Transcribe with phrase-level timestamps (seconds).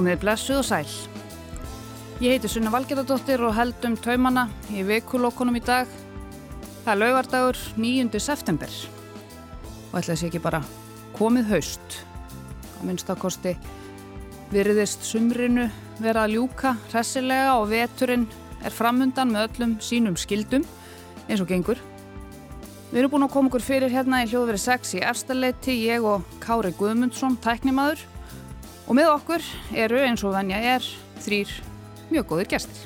[0.00, 0.92] Komið blessuð og sæl.
[2.24, 5.90] Ég heiti Sunna Valgerðardóttir og held um taumana í vikulokkunum í dag.
[6.86, 8.06] Það er laugardagur 9.
[8.16, 8.72] september
[9.90, 10.62] og ætla þessi ekki bara
[11.18, 11.98] komið haust.
[12.00, 13.52] Á minnstakosti
[14.54, 15.66] virðist sumrinu
[16.00, 18.24] vera að ljúka hressilega og veturinn
[18.64, 20.64] er framundan með öllum sínum skildum
[21.26, 21.82] eins og gengur.
[22.88, 26.24] Við erum búin að koma okkur fyrir hérna í hljóðveri 6 í efstaleiti, ég og
[26.40, 28.06] Kári Guðmundsson, tæknimaður
[28.90, 29.44] og með okkur
[29.78, 30.86] eru eins og venja er
[31.22, 31.50] þrýr
[32.10, 32.78] mjög góðir gestir.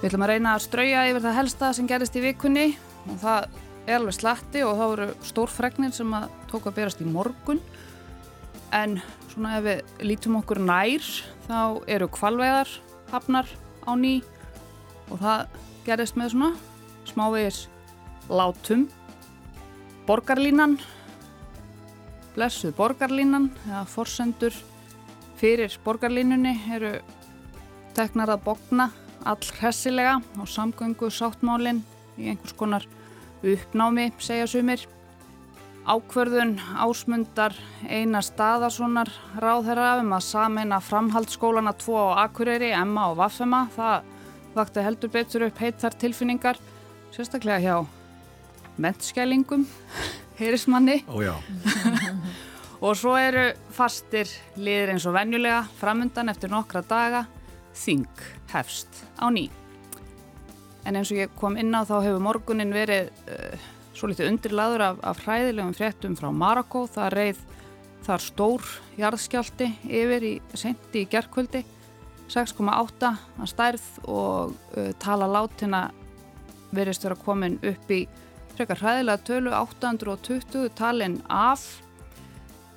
[0.00, 2.64] Við ætlum að reyna að strauja yfir það helsta sem gerist í vikunni.
[3.06, 3.44] Og það
[3.86, 7.60] er alveg slatti og þá eru stórfregnir sem að tók að berast í morgun.
[8.74, 8.96] En
[9.30, 11.06] svona ef við lítum okkur nær
[11.46, 12.72] þá eru kvalveðar
[13.12, 13.46] hafnar
[13.86, 14.16] á ný.
[15.12, 15.54] Og það
[15.86, 16.50] gerist með svona
[17.12, 17.62] smávegis
[18.26, 18.88] látum.
[20.10, 20.80] Borgarlínan
[22.34, 24.56] blessuð borgarlínan eða forsendur
[25.42, 26.92] fyrir borgarlínunni eru
[27.96, 28.84] teknar að bogna
[29.26, 31.80] all hressilega og samgöngu sáttmálinn
[32.14, 32.86] í einhvers konar
[33.42, 34.84] uppnámi segja sumir.
[35.82, 37.56] Ákverðun ásmundar
[37.90, 39.10] eina staðarssonar
[39.42, 44.06] ráðherra um að sameina framhaldsskólana tvo á Akureyri, Emma og Vaffema það
[44.54, 46.60] vakti heldur betur upp heittar tilfinningar
[47.10, 47.76] sérstaklega hjá
[48.78, 49.66] mentskælingum,
[50.40, 51.34] heyrismanni Ójá,
[52.82, 57.24] og svo eru fastir liðir eins og venjulega framundan eftir nokkra daga
[57.78, 58.08] þing
[58.52, 59.46] hefst á ný.
[60.82, 64.86] En eins og ég kom inn á þá hefur morgunin verið uh, svo litið undirlaður
[64.88, 66.88] af, af hræðilegum fréttum frá Marokko.
[66.90, 67.44] Það reið
[68.02, 71.62] þar stór jarðskjálti yfir í senti í gerkvöldi
[72.32, 75.84] 6,8 að stærð og uh, tala látina
[76.74, 78.02] verist vera komin upp í
[78.56, 81.62] frekar hræðilega tölu 820 talin af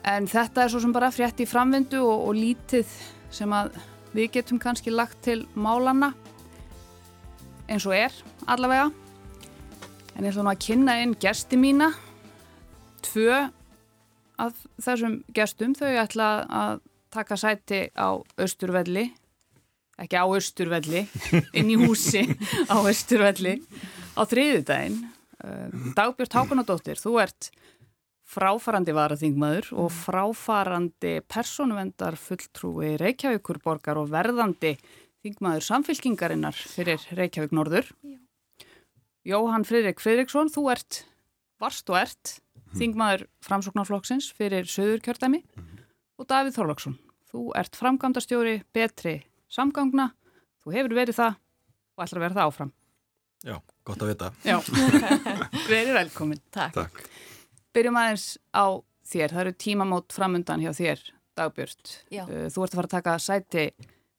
[0.06, 2.92] en þetta er svo sem bara frétt í framvindu og, og lítið
[3.34, 3.76] sem að
[4.16, 6.14] við getum kannski lagt til málanna
[7.68, 8.14] eins og er
[8.48, 8.92] allavega.
[10.16, 11.90] En ég ætla nú að kynna inn gesti mína.
[13.04, 13.42] Tvö
[14.42, 16.80] af þessum gestum þau ætla að
[17.16, 19.10] taka sæti á Östurvelli
[20.04, 21.06] ekki á Östurvelli
[21.58, 22.26] inn í húsi
[22.68, 23.58] á Östurvelli
[24.20, 25.04] á þriðudaginn
[25.96, 27.52] Dagbjörn Hákonadóttir, þú ert
[28.36, 34.76] fráfarandi varaþingmaður og fráfarandi personuvendar fulltrúi Reykjavíkurborgar og verðandi
[35.24, 37.90] þingmaður samfélkingarinnar fyrir Reykjavík Norður.
[38.04, 38.18] Já.
[39.26, 41.02] Jóhann Fridrik Fridriksson, þú ert
[41.62, 42.36] varst og ert
[42.76, 45.86] þingmaður framsóknarflokksins fyrir Söðurkjördæmi mm -hmm.
[46.20, 46.98] og Davíð Þorlaksson,
[47.32, 50.12] þú ert framkvæmdastjóri betri samgangna,
[50.62, 51.34] þú hefur verið það
[51.96, 52.72] og ætlar að vera það áfram.
[53.46, 54.60] já, gott að vita Já,
[55.74, 56.42] verið velkomin.
[56.52, 56.74] Takk.
[56.74, 57.10] Takk
[57.76, 58.26] Byrjum aðeins
[58.56, 58.66] á
[59.06, 61.04] þér, það eru tímamót framundan hjá þér,
[61.36, 61.82] Dagbjörn.
[62.16, 63.66] Uh, Þú ert að fara að taka sæti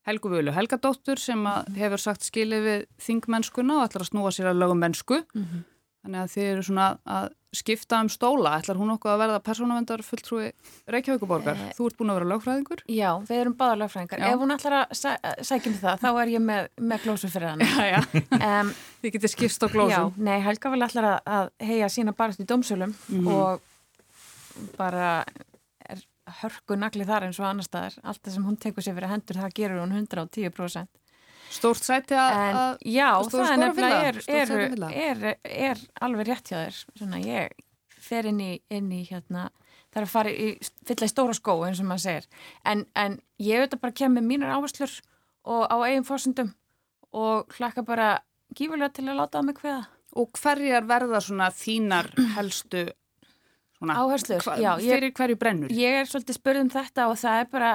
[0.07, 1.41] Helgu Völu Helgadóttur sem
[1.75, 5.23] hefur sagt skilið við þingmennskuna og ætlar að snúa sér að lögum mennsku.
[5.35, 5.65] Mhm.
[6.07, 6.87] Þannig að þið eru svona
[7.17, 8.51] að skipta um stóla.
[8.61, 10.51] Ætlar hún okkur að verða persónavendar fulltrúi
[10.93, 11.57] Reykjavíkuborgar?
[11.67, 11.71] Eh.
[11.79, 12.83] Þú ert búin að vera lögfræðingur?
[12.93, 14.21] Já, við erum báða lögfræðingar.
[14.23, 14.29] Já.
[14.35, 15.09] Ef hún ætlar að sæ,
[15.51, 17.65] sækja um það, þá er ég með, með glósu fyrir hann.
[17.67, 18.01] Já, já.
[18.37, 20.13] Um, Þið getið skipst á já, glósum.
[20.29, 23.27] nei, Helga vil ætlar að, að heia sína barast í dómsölum Mhm.
[23.33, 23.61] og
[24.77, 25.25] bara
[25.89, 26.01] er
[26.43, 27.97] hörku nagli þar eins og annar staðar.
[28.05, 30.87] Allt það sem hún tekur sér fyrir hendur, það gerur hún 110%.
[31.53, 32.79] Stórt sæti að...
[32.87, 34.51] Já, það er nefnilega er, er,
[34.91, 36.81] er, er alveg rétt hjá þér.
[36.99, 37.55] Svona, ég
[38.07, 39.49] fer inn í, inn í hérna,
[39.91, 40.49] það er að fara í,
[40.87, 42.29] fylla í stóra skó eins og maður segir.
[42.67, 44.99] En, en ég auðvitað bara kem með mínar áherslur
[45.47, 46.53] og á eigin fórsendum
[47.17, 48.11] og hlakka bara
[48.57, 49.83] gífulega til að láta á mig hveða.
[50.17, 52.87] Og hverjar verða svona þínar helstu
[53.83, 55.69] Áherslur, hva- já, ég- fyrir hverju brennur?
[55.71, 57.71] Ég er svolítið spurð um þetta og það er bara,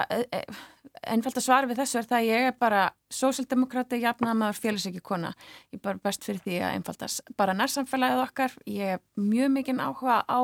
[1.07, 2.81] einfalt að svara við þessu er það að ég er bara
[3.13, 5.33] sósildemokrati, jafnaðamaður, félagsekki kona.
[5.71, 8.51] Ég er bara best fyrir því að einfalda s- bara nærsamfélagið okkar.
[8.65, 10.39] Ég er mjög mikinn áhuga á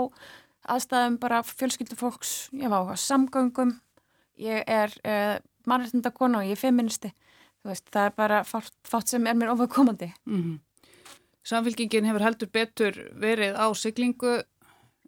[0.68, 3.80] aðstæðum bara fjölskyldu fólks, ég var áhuga á samgöngum,
[4.38, 7.14] ég er uh, mannrættinda kona og ég er feministi.
[7.64, 10.14] Þú veist, það er bara fátt, fátt sem er mér ofakomandi.
[10.28, 10.60] Mm
[11.48, 14.42] Samfélkingin hefur heldur betur verið á siglingu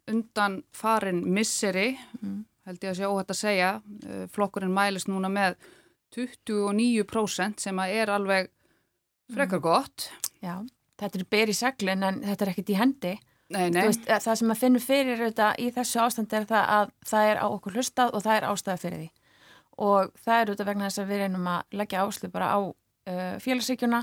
[0.10, 2.46] undan farin misseri, Mhm.
[2.66, 3.70] held ég að sé óhætt að segja.
[4.06, 5.56] Eh, Flokkurinn mælist núna með
[6.16, 8.50] 29% sem að er alveg
[9.34, 10.10] frekar gott.
[10.44, 10.60] Já,
[11.00, 13.16] þetta er ber í seglun en þetta er ekkert í hendi.
[13.50, 16.68] Nei, nei, Veist, að það sem að finnur fyrir auðvitað í þessu ástand er það
[16.76, 19.10] að það er á okkur hlustað og það er ástæða fyrir því.
[19.80, 23.36] Og það er auðvitað vegna þess að við reynum að leggja áslu bara á uh,
[23.42, 24.02] félagsíkjuna.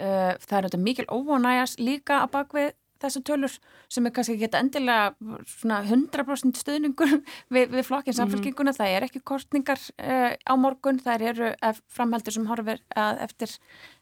[0.00, 2.70] Uh, það er auðvitað mikil óvonæjas líka að bakvið
[3.00, 3.54] þessu tölur
[3.90, 5.14] sem er kannski ekki endilega
[5.48, 7.14] svona 100% stuðningur
[7.54, 8.80] við, við flokkin samfélkinguna, mm -hmm.
[8.80, 11.52] það er ekki kostningar uh, á morgun, það eru
[11.88, 13.56] framheldur sem horfir eftir,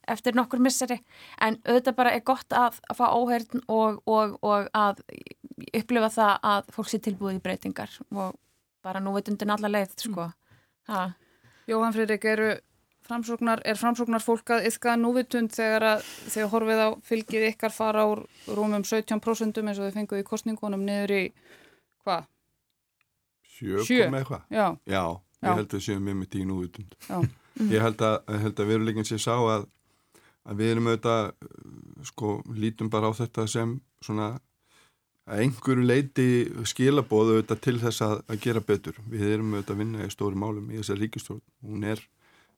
[0.09, 1.01] eftir nokkur misseri,
[1.41, 5.03] en auðvitað bara er gott að, að fá óheirn og, og, og að
[5.75, 8.37] upplifa það að fólk sé tilbúið í breytingar og
[8.83, 10.31] bara nú veit undir alla leið, sko.
[10.89, 11.15] Mm.
[11.69, 12.55] Jóhann Friðrik, eru
[13.09, 18.05] framsóknar, er framsóknar fólk að yfkaða núvitund þegar að þegar horfið á fylgið ykkar fara
[18.05, 18.09] á
[18.53, 21.23] rúmum 17% eins og þau fenguði í kostningunum niður í
[22.05, 22.29] hvað?
[23.49, 24.05] Sjö, Sjö.
[24.07, 24.43] komið eitthvað?
[24.55, 24.67] Já.
[24.87, 25.03] Já,
[25.43, 25.55] ég Já.
[25.55, 26.99] held að séum við með tí núvitund.
[27.59, 29.65] Ég held að, að veruleikin sé sá að,
[30.47, 31.33] að við erum auðvitað,
[32.13, 33.73] sko, lítum bara á þetta sem
[34.05, 34.37] svona
[35.29, 36.29] að einhverju leiti
[36.69, 39.01] skilabóðu auðvitað til þess að, að gera betur.
[39.11, 41.43] Við erum auðvitað að vinna í stóri málum í þessar ríkistjórn.
[41.67, 42.05] Hún er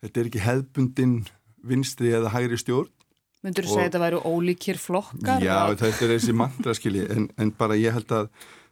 [0.00, 1.19] þetta er ekki hefbundin
[1.67, 2.91] vinstri eða hægri stjórn.
[3.41, 5.44] Myndur þú segja að þetta væru ólíkir flokkar?
[5.44, 7.06] Já, þetta er þessi mantra skilji.
[7.14, 8.29] En, en bara ég held að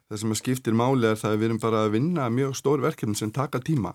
[0.08, 2.84] það sem að skiptir máli er það að við erum bara að vinna mjög stór
[2.84, 3.94] verkefni sem taka tíma.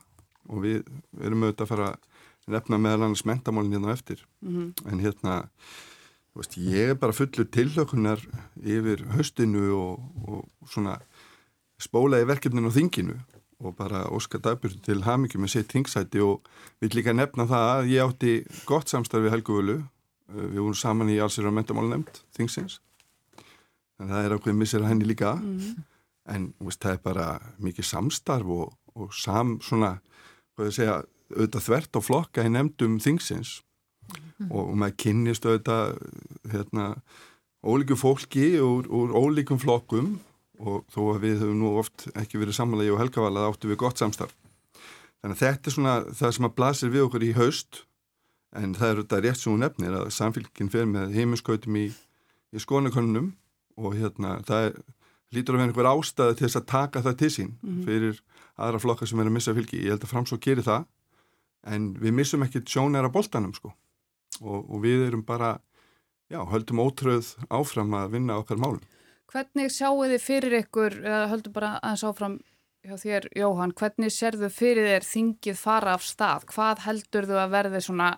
[0.50, 0.82] Og við
[1.22, 4.26] erum auðvitað að fara að nefna meðal annars mentamálinn hérna eftir.
[4.42, 4.92] Mm -hmm.
[4.92, 5.36] en hérna
[6.34, 8.20] veist, ég er bara fullur tillökunar
[8.64, 10.98] yfir höstinu og, og svona
[11.82, 13.20] spólaði verkefninu á þinginu
[13.60, 16.48] og bara Óskar Dagbjörn til hamingjum með sitt tingsæti og
[16.82, 18.34] vil líka nefna það að ég átti
[18.70, 19.78] gott samstarfi Helgu Völu.
[20.32, 22.80] Uh, við vorum saman í allsir og mentamálunemnd tingsins
[24.04, 25.36] en það er ákveð missir henni líka.
[25.40, 25.84] Mm.
[26.34, 27.28] En veist, það er bara
[27.64, 29.98] mikið samstarf og, og sam svona,
[30.56, 30.98] hvað ég segja
[31.34, 33.58] auðvitað þvert og flokka í nefndum tingsins
[34.14, 34.52] mm.
[34.52, 35.98] Og, og maður kynnist auðvitað
[36.54, 36.88] hérna,
[37.64, 40.16] ólíku fólki úr, úr ólíkum flokkum
[40.64, 44.00] og þó að við höfum nú oft ekki verið samanlega og helgavala áttu við gott
[44.00, 44.36] samstarf.
[45.22, 47.84] Þannig að þetta er svona það sem að blasir við okkur í haust
[48.60, 51.86] en það er þetta rétt sem hún nefnir að samfélginn fer með heiminskautum í,
[52.54, 53.32] í skonakonunum
[53.80, 54.82] og hérna það er,
[55.34, 57.86] lítur að vera einhver ástæði til þess að taka það til sín mm -hmm.
[57.88, 58.20] fyrir
[58.56, 59.84] aðra flokka sem er að missa fylgi.
[59.84, 60.86] Ég held að framsók gerir það
[61.64, 63.74] en við missum ekki sjónæra boltanum sko
[64.42, 65.60] og, og við erum bara,
[66.30, 68.82] já, höldum ótröð áfram að vinna okkar málum.
[69.34, 72.36] Hvernig sjáu þið fyrir ykkur, eða höldu bara aðeins áfram
[72.86, 76.46] hjá þér Jóhann, hvernig serðu fyrir þér þingið fara af stað?
[76.52, 78.12] Hvað heldur þú að verði svona...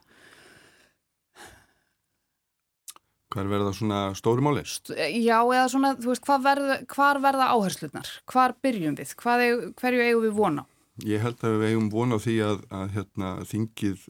[3.31, 4.65] Hvað verða svona stórumáli?
[4.91, 8.13] Já, eða svona, þú veist, verð, hvar verða áherslunar?
[8.31, 9.15] Hvar byrjum við?
[9.15, 10.67] Er, hverju eigum við vona?
[11.07, 14.07] Ég held að við eigum vona því að, að hérna, þingið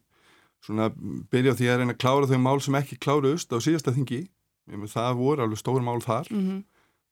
[0.65, 0.89] svona
[1.29, 4.23] byrja því að reyna að klára þau mál sem ekki kláruðust á síðasta þingi.
[4.89, 6.29] Það voru alveg stór mál þar.
[6.33, 6.63] Mm -hmm.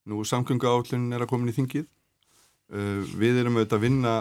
[0.10, 1.90] Nú samkvöngu állun er að koma í þingið.
[2.74, 4.14] Uh, við erum auðvitað að vinna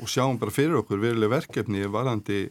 [0.00, 2.48] og sjáum bara fyrir okkur verileg verkefni varðandi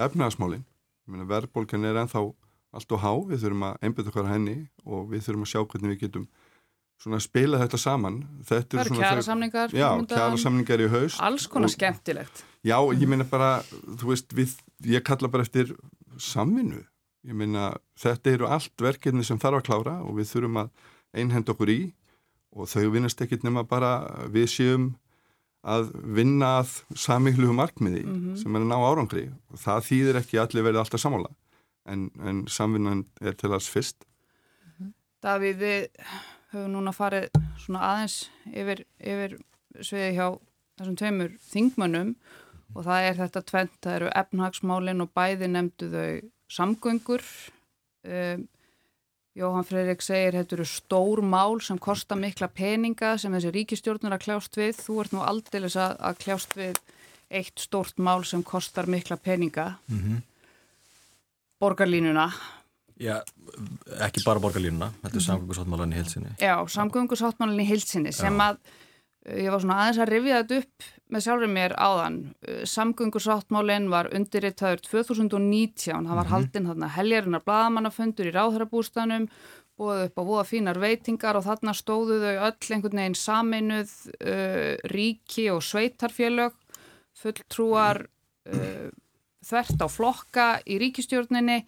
[0.00, 0.66] efnagasmálinn.
[1.10, 2.22] Verðbólkan er ennþá
[2.70, 4.56] allt og há, við þurfum að einbjöða okkar henni
[4.86, 6.28] og við þurfum að sjá hvernig við getum
[7.24, 8.20] spila þetta saman.
[8.46, 9.74] Þetta það eru kjæra samningar.
[9.74, 11.20] Já, kjæra samningar í haust.
[11.24, 12.44] Alls konar og, skemmtilegt.
[12.66, 13.62] Já, ég minna bara,
[14.00, 14.54] þú veist, við,
[14.84, 15.72] ég kalla bara eftir
[16.20, 16.84] samvinnu.
[17.26, 20.70] Ég minna, þetta eru allt verkefni sem þarf að klára og við þurfum að
[21.16, 21.80] einhenda okkur í
[22.56, 24.90] og þau vinnast ekkit nema bara við séum
[25.60, 28.36] að vinna að samíhluðu markmiði mm -hmm.
[28.40, 29.24] sem er að ná árangri.
[29.52, 31.30] Og það þýðir ekki allir verið alltaf samála
[31.84, 34.04] en, en samvinnan er til alls fyrst.
[34.64, 34.92] Mm -hmm.
[35.22, 35.88] Davíð, við
[36.52, 37.28] höfum núna farið
[37.58, 39.38] svona aðeins yfir, yfir
[39.80, 40.38] sviði hjá
[40.78, 42.14] þessum tveimur þingmönnum.
[42.74, 47.22] Og það er þetta tvent, það eru efnahagsmálin og bæði nefndu þau samgöngur.
[48.04, 48.48] Um
[49.38, 54.24] Jóhann Freirik segir þetta eru stór mál sem kosta mikla peninga sem þessi ríkistjórnur að
[54.24, 54.80] kljást við.
[54.82, 56.80] Þú ert nú aldeilis að, að kljást við
[57.30, 59.76] eitt stórt mál sem kostar mikla peninga.
[59.86, 60.22] Mm -hmm.
[61.60, 62.32] Borgarlínuna.
[63.00, 63.22] Já,
[64.00, 65.26] ekki bara borgarlínuna, þetta er -hmm.
[65.26, 66.30] samgöngusáttmálan í heilsinni.
[66.40, 68.50] Já, samgöngusáttmálan í heilsinni sem Já.
[68.50, 68.56] að
[69.26, 72.18] ég var svona aðeins að rifja þetta upp með sjálfur mér áðan
[72.70, 76.30] samgöngusáttmálinn var undirriðtaður 2019, það var mm -hmm.
[76.30, 79.26] haldinn þarna heljarinnar bladamannafundur í ráðhörabústanum
[79.80, 84.74] búið upp á voða fínar veitingar og þarna stóðu þau öll einhvern veginn saminuð uh,
[84.92, 86.56] ríki og sveitarfélög
[87.20, 88.90] fulltrúar uh,
[89.46, 91.62] þvert á flokka í ríkistjórninni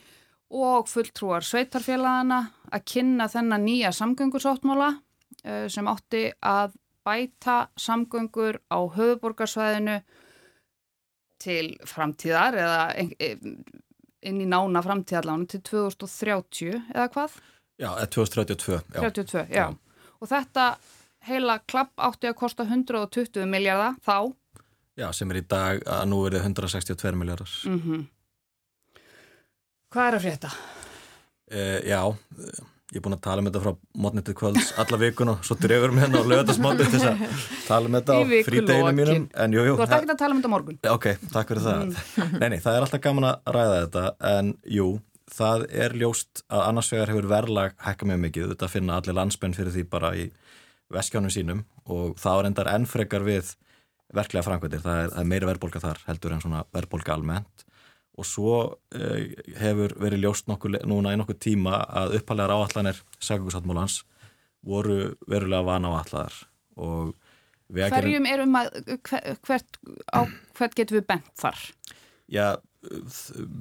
[0.52, 2.42] og fulltrúar sveitarfélagana
[2.72, 10.00] að kynna þennan nýja samgöngusáttmála uh, sem átti að bæta samgöngur á höfuborgarsvæðinu
[11.42, 12.82] til framtíðar eða
[14.22, 17.38] inn í nána framtíðarlánu til 2030 eða hvað?
[17.82, 18.80] Já, 2032.
[18.94, 19.00] Já.
[19.00, 19.56] 32, já.
[19.56, 19.66] já.
[20.22, 20.66] Og þetta
[21.26, 24.32] heila klapp átti að kosta 120 miljardar þá.
[24.98, 27.54] Já, sem er í dag að nú er það 162 miljardar.
[27.66, 28.04] Mm -hmm.
[29.92, 30.50] Hvað er að frétta?
[31.52, 32.00] Uh, já,
[32.92, 33.72] ég er búin að tala um þetta frá
[34.04, 37.22] mótnið til kvölds alla vikun og svo drefur mér hérna á lögadagsmótið til að
[37.64, 39.24] tala um þetta á frídeginu mínum.
[39.32, 40.78] En jú, jú, Þú ert ekki að tala um þetta morgun.
[40.92, 41.80] Ok, takk fyrir það.
[41.86, 42.36] Mm.
[42.42, 44.88] Nei, nei, það er alltaf gaman að ræða þetta en jú,
[45.32, 48.52] það er ljóst að annars vegar hefur verðlag hækka mjög mikið.
[48.52, 50.28] Þetta finna allir landspenn fyrir því bara í
[50.92, 53.54] veskjánum sínum og það er endar ennfrekar við
[54.12, 57.64] verklega framkvæmdir, það er, það er meira verðbólka þar heldur en svona verðbólka almennt
[58.18, 58.56] og svo
[58.94, 64.02] eh, hefur verið ljóst nokkuð, núna í nokkuð tíma að upphælegar áallanir segjugusáttmálans
[64.62, 66.42] voru verulega vana áallar
[66.76, 67.14] og
[67.72, 68.74] Hverjum er um að
[69.46, 69.78] hvert,
[70.12, 70.28] á,
[70.58, 71.56] hvert getur við bent þar?
[72.28, 72.58] Já,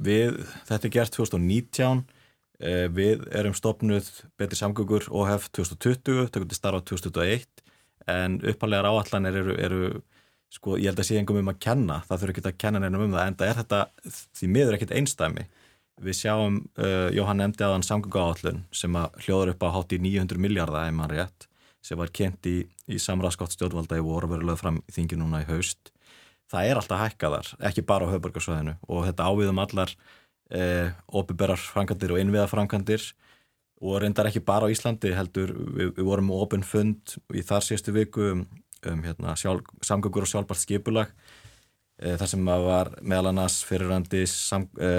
[0.03, 2.01] við, þetta er gert 2019
[2.59, 7.63] eh, við erum stopnuð betri samgöngur og hef 2020, tökum til starfa 2021
[8.11, 9.81] en upphælegar áallanir eru, eru
[10.51, 13.05] sko ég held að sé engum um að kenna, það þurfi ekki að kenna nefnum
[13.05, 13.79] um það, en það er þetta
[14.39, 15.45] því miður ekkit einstæmi.
[16.01, 20.01] Við sjáum, uh, Jóhann nefndi aðan samgöngu áallun sem að hljóður upp á hátt í
[20.01, 21.47] 900 miljardar, ef maður rétt,
[21.85, 22.57] sem var kent í,
[22.89, 25.93] í samræðskott stjórnvalda í voru verið lögð fram í þingi núna í haust.
[26.51, 30.89] Það er alltaf hækkaðar, ekki bara á höfburgarsvæðinu og þetta áviðum allar uh,
[31.21, 33.05] opiðberar frangandir og innviðafrangandir
[33.81, 37.95] og reyndar ekki bara á Íslandi heldur, við, við vorum opinn fund í þar síðustu
[37.95, 38.33] viku
[38.89, 41.11] um hérna, samgöngur og sjálfbart skipulag
[42.01, 44.91] e, þar sem maður var meðal annars fyrirrandi e,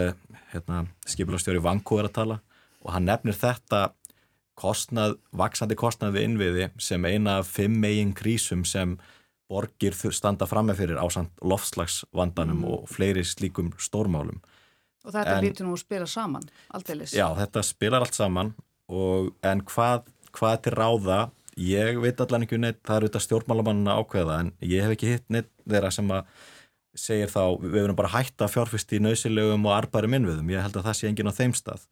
[0.53, 2.39] hérna, skipulagstjóri Vankóður að tala
[2.83, 3.89] og hann nefnir þetta
[4.59, 8.97] kostnað, vaksandi kostnað við innviði sem eina af fimm megin krísum sem
[9.53, 12.71] borgir standa fram með fyrir ásand loftslagsvandanum mm.
[12.73, 14.41] og fleiri slíkum stórmálum.
[15.03, 17.15] Og þetta lítur nú að spila saman, aldeilis.
[17.17, 18.53] Já, þetta spilar allt saman
[18.93, 21.21] og, en hvað, hvað til ráða
[21.61, 25.11] Ég veit allan ekki um neitt, það eru þetta stjórnmálamanna ákveða en ég hef ekki
[25.11, 26.29] hitt neitt þeirra sem að
[26.97, 30.51] segir þá við verðum bara hætta fjárfyrst í nöysilegum og arbæri minnviðum.
[30.53, 31.85] Ég held að það sé engin á þeim stað.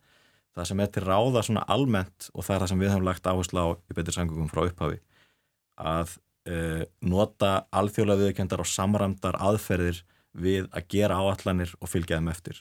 [0.57, 3.29] Það sem er til ráða svona almennt og það er það sem við höfum lagt
[3.31, 4.99] áherslu á í betur sangungum frá upphafi
[5.81, 6.17] að
[6.51, 10.03] uh, nota alþjóðlega viðkendar og samramdar aðferðir
[10.37, 12.61] við að gera áallanir og fylgja þeim eftir.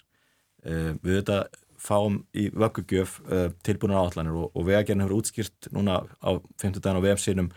[0.64, 1.42] Uh, við þetta
[1.80, 6.30] fáum í vöggugjöf uh, tilbúinur áallanir og, og vegagerðin hefur útskýrt núna á
[6.62, 7.52] 50 daginn á VF-sínum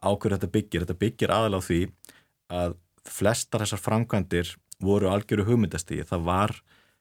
[0.00, 0.84] ákveður þetta byggir.
[0.84, 1.80] Þetta byggir aðaláð því
[2.60, 2.76] að
[3.10, 6.06] flestar þessar framkvæmdir voru algjöru hugmyndastíði.
[6.08, 6.54] Það var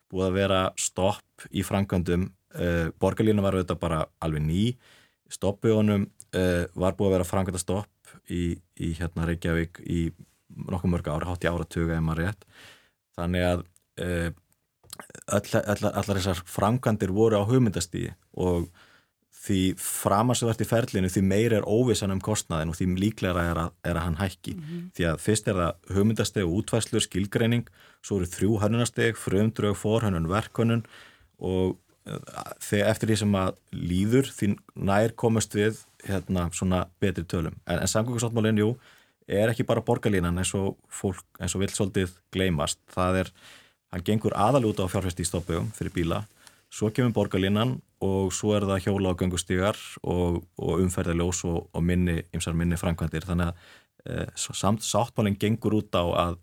[0.10, 2.30] búið að vera stopp í framkvæmdum.
[2.56, 4.64] Uh, Borgarlínu var þetta bara alveg ný.
[5.30, 10.10] Stoppbjónum uh, var búið að vera framkvæmdastopp í, í hérna Reykjavík í
[10.70, 12.48] nokkuð mörg ára, hátt í áratuga ef maður rétt.
[13.20, 13.68] Þannig að
[15.30, 18.70] allar þessar framkantir voru á hugmyndastíði og
[19.40, 23.70] því framarsvart í ferlinu því meir er óvissan um kostnaðin og því líklega er að,
[23.88, 24.56] er að hann hækki.
[24.56, 24.88] Mm -hmm.
[24.98, 27.70] því að fyrst er það hugmyndasteg og útvæslu skilgreining,
[28.04, 30.84] svo eru þrjú hannunasteg frumdrög, forhannun, verkhannun
[31.40, 32.20] og eh,
[32.60, 37.56] þegar eftir því sem að líður því nær komast við hérna svona betri tölum.
[37.66, 38.76] En, en samgöngusáttmálinn, jú,
[39.28, 43.32] er ekki bara borgarlínan eins og fólk, eins og vilt svolítið gleymast, það er
[43.94, 46.24] hann gengur aðalúta á fjárfæsti í stoppugum fyrir bíla,
[46.70, 51.84] svo kemur borgarlinnan og svo er það hjóla og göngustígar og, og umferðarljós og, og
[51.84, 53.26] minni, ymsar minni framkvæmdir.
[53.28, 53.58] Þannig að
[54.06, 56.38] e, samt sáttmálinn gengur út á að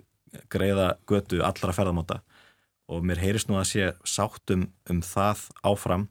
[0.52, 2.20] greiða götu allra ferðamáta.
[2.92, 6.08] Og mér heyrist nú að sé sáttum um það áfram.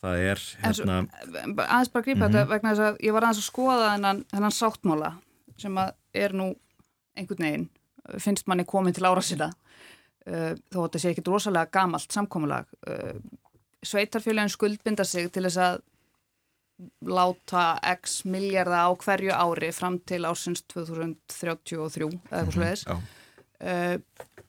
[0.00, 1.02] Það er hérna
[1.66, 2.32] aðeins bara grípa mm -hmm.
[2.32, 5.10] þetta vegna þess að ég var aðeins að skoða þennan, þennan sáttmála
[5.58, 6.54] sem að er nú
[7.16, 7.68] einhvern veginn
[8.18, 9.52] finnst manni komin til ára sína
[10.26, 13.14] uh, þó að þetta sé ekki drosalega gamalt samkómulag uh,
[13.86, 15.80] sveitarfélagin skuldbinda sig til þess að
[17.04, 23.02] láta x miljardar á hverju ári fram til ársins 2033 eða eitthvað sluðis mm
[23.60, 24.46] -hmm,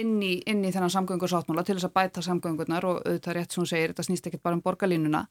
[0.00, 3.62] inn í, inn í þennan samgöngur til þess að bæta samgöngurnar og auðvitað rétt sem
[3.62, 5.22] hún segir, þetta snýst ekki bara um borgarlínuna.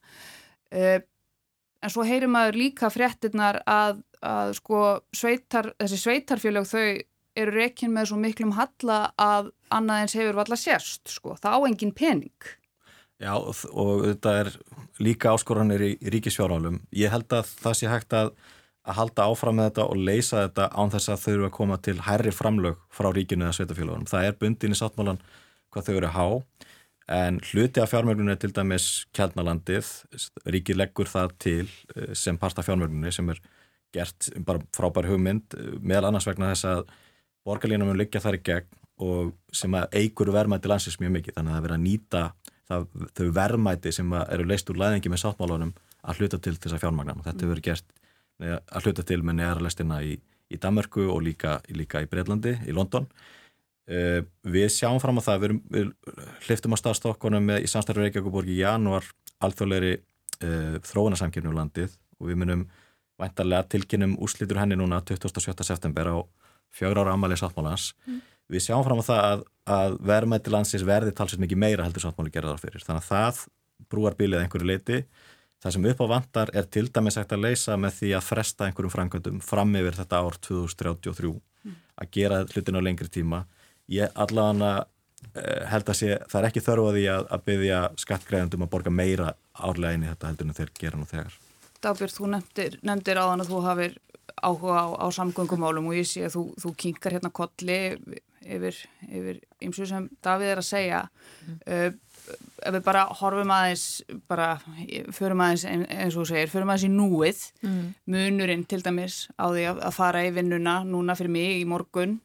[0.74, 1.00] Uh,
[1.86, 4.82] en svo heyrir maður líka fréttinnar að, að sko
[5.14, 6.88] sveitar, þessi sveitarfélag þau
[7.36, 11.60] eru rekin með svo miklum halla að annað eins hefur valla sérst sko, það á
[11.70, 12.52] engin pening.
[13.22, 14.52] Já og þetta er
[15.00, 18.34] líka áskoranir í, í ríkisfjárálum ég held að það sé hægt að
[18.86, 21.78] að halda áfram með þetta og leysa þetta án þess að þau eru að koma
[21.82, 24.10] til hærri framlög frá ríkinu eða sveitafélagunum.
[24.10, 25.22] Það er bundin í sáttmálan
[25.74, 26.28] hvað þau eru að há
[27.16, 29.90] en hluti af fjármögnunni er til dæmis kjaldnalandið,
[30.50, 31.66] ríki leggur það til
[31.96, 33.42] eh, sem part af fjármögnunni sem er
[33.94, 36.82] gert bara frábær hugmynd meðal annars vegna þess að
[37.46, 41.36] borgarlínum mun liggja þar í gegn og sem að eigur verðmætti landsins mjög mikið.
[41.36, 42.22] Þannig að það verður að nýta
[42.70, 42.86] það,
[43.18, 45.74] þau verðmætti sem eru leist úr læðingi með sáttmálunum
[46.06, 47.96] að hluta til þess að fjármagnan og þetta hefur verið gert
[48.46, 50.16] að hluta til með neðara lestina í,
[50.52, 53.08] í Danmarku og líka, líka í Breitlandi, í London.
[53.86, 55.92] Uh, við sjáum fram á það við, við
[56.48, 59.06] hliftum á staðstokkonum í samstæður Reykjavíkuborg í janúar
[59.46, 61.94] alþjóðleiri uh, þróunarsamkjörnum landið.
[62.20, 62.66] Og við munum
[63.22, 65.54] væntarlega tilkynum úrslitur henni núna 27.
[65.68, 66.18] september á
[66.74, 67.92] fjögur ára amalið sáttmálans.
[68.08, 68.24] Mm.
[68.52, 69.46] Við sjáum fram á það að,
[69.76, 72.84] að verðmætti landsins verði talsveit mikið meira heldur sáttmáli gerðar fyrir.
[72.86, 73.46] Þannig að það
[73.92, 75.00] brúar bílið einhverju leiti.
[75.64, 78.68] Það sem upp á vandar er til dæmis ekkert að leysa með því að fresta
[78.68, 81.78] einhverjum framkvæmdum fram yfir þetta ár 2033 mm.
[82.04, 83.46] að gera hlutin á lengri tíma.
[83.90, 88.72] Ég allavega uh, held að sé, það er ekki þörfaði að, að byggja skattgreðandum að
[88.76, 91.40] borga meira árlega inn í þetta heldur en þeir gera nú þegar.
[91.86, 94.00] Dagbjörn, þú nefndir, nefndir þann að þú hafið
[94.42, 97.78] áhuga á, á samgöngumálum og ég sé að þú, þú kynkar hérna kolli
[98.46, 101.60] yfir, yfir ymsu sem Davíð er að segja mm.
[101.66, 101.88] uh,
[102.66, 103.86] ef við bara horfum aðeins
[104.30, 104.50] bara,
[105.14, 107.82] förum aðeins eins og þú segir, förum aðeins í núið mm.
[108.16, 112.20] munurinn til dæmis á því að, að fara í vinnuna núna fyrir mig í morgun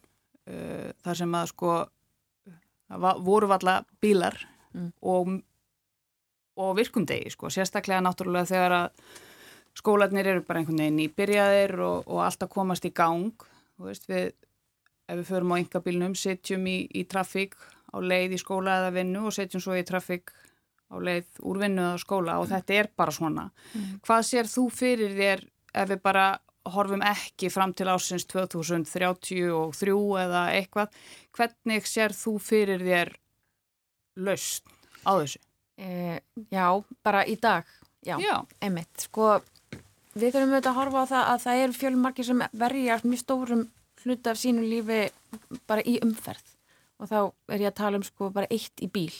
[0.50, 1.78] uh, þar sem að sko
[3.22, 4.36] voru valla bílar
[4.74, 4.92] mm.
[5.06, 5.34] og,
[6.60, 9.18] og virkumdegi sko, sérstaklega náttúrulega þegar að
[9.78, 13.46] skólanir eru bara einhvern veginn nýbyrjaðir og, og alltaf komast í gang
[13.80, 14.32] veist, við,
[15.08, 17.56] ef við förum á yngabílnum setjum í, í trafík
[17.90, 20.34] á leið í skóla eða vinnu og setjum svo í trafík
[20.90, 23.90] á leið úr vinnu eða skóla og þetta er bara svona mm.
[24.06, 25.44] hvað sér þú fyrir þér
[25.82, 26.26] ef við bara
[26.70, 30.98] horfum ekki fram til ásins 2033 eða eitthvað
[31.36, 33.14] hvernig sér þú fyrir þér
[34.20, 34.66] laust
[35.06, 35.40] á þessu?
[35.80, 36.18] Eh,
[36.52, 36.66] já,
[37.02, 37.64] bara í dag
[38.04, 38.42] já, já.
[38.60, 39.38] einmitt, sko
[40.14, 43.66] við þurfum auðvitað að horfa á það að það eru fjölmarkir sem verja mjög stórum
[44.04, 45.02] hlut af sínu lífi
[45.68, 46.56] bara í umferð.
[47.00, 47.18] Og þá
[47.54, 49.12] er ég að tala um sko bara eitt í bíl.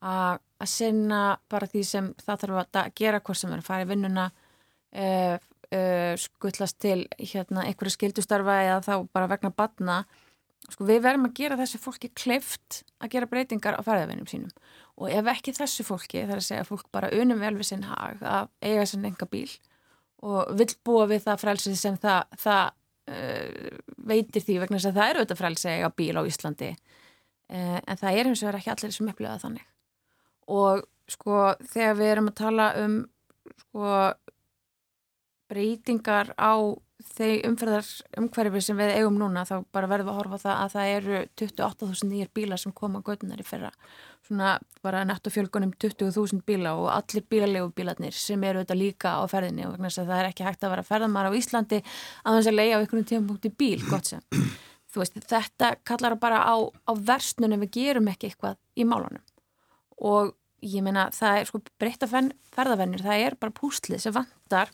[0.00, 3.90] Að sinna bara því sem það þarf að gera hvort sem er að fara í
[3.90, 10.02] vinnuna uh, uh, skullast til hérna einhverju skildustarfa eða þá bara vegna batna
[10.70, 14.52] sko við verðum að gera þessi fólki kleift að gera breytingar á ferðarvinnum sínum.
[15.00, 17.86] Og ef ekki þessu fólki þarf að segja að fólk bara unum vel við sinn
[17.88, 19.48] hag að eiga sinn enga bíl
[20.26, 22.64] og vill búa við það frelsið sem það, það
[23.14, 23.78] uh,
[24.10, 26.70] veitir því vegna þess að það eru auðvitað frelsið á bíl á Íslandi.
[27.50, 29.70] Uh, en það er og verið ekki allir sem upplifa þannig.
[30.50, 31.38] Og sko
[31.72, 32.98] þegar við erum að tala um
[33.64, 33.94] sko
[35.50, 36.54] breytingar á
[37.14, 37.88] þeir umferðar
[38.20, 41.20] umhverfi sem við eigum núna þá bara verðum við að horfa það að það eru
[41.42, 43.70] 28.000 nýjir bílar sem koma gödunar í fyrra.
[44.26, 49.66] Svona bara nettofjölgunum 20.000 bíla og allir bílalegu bílarnir sem eru þetta líka á ferðinni
[49.68, 52.80] og það er ekki hægt að vera ferðamara á Íslandi að þess að leiða á
[52.82, 54.24] einhvern tímapunkti bíl gott sem.
[54.90, 59.22] Veist, þetta kallar bara á, á versnunum við gerum ekki eitthvað í málunum.
[60.02, 64.72] Og ég meina það er sko breytta ferðavennir það er bara púslið sem vandar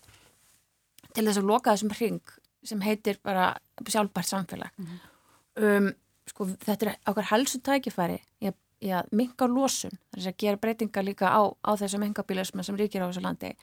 [1.17, 2.35] til þess að loka þessum hring
[2.67, 3.55] sem heitir bara
[3.87, 5.65] sjálfbært samfélag mm -hmm.
[5.65, 5.93] um,
[6.27, 10.61] sko þetta er okkar helsu tækifæri í að, í að minga lósun, þess að gera
[10.63, 13.55] breytinga líka á, á þessum hengabílisma sem ríkir á þessu landi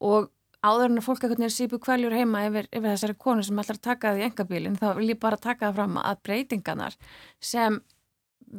[0.00, 3.78] og áður en að fólk eitthvað sípu kvæljur heima yfir, yfir þessari konu sem ætlar
[3.78, 6.96] að taka það í engabílin þá vil ég bara taka það fram að breytinganar
[7.40, 7.80] sem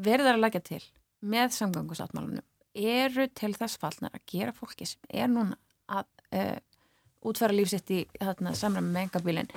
[0.07, 0.83] verður að lækja til
[1.21, 5.57] með samgangusáttmálunum eru til þess fallnar að gera fólki sem er núna
[5.91, 6.57] að uh,
[7.21, 9.53] útfæra lífsitt í samræmi með engabílinn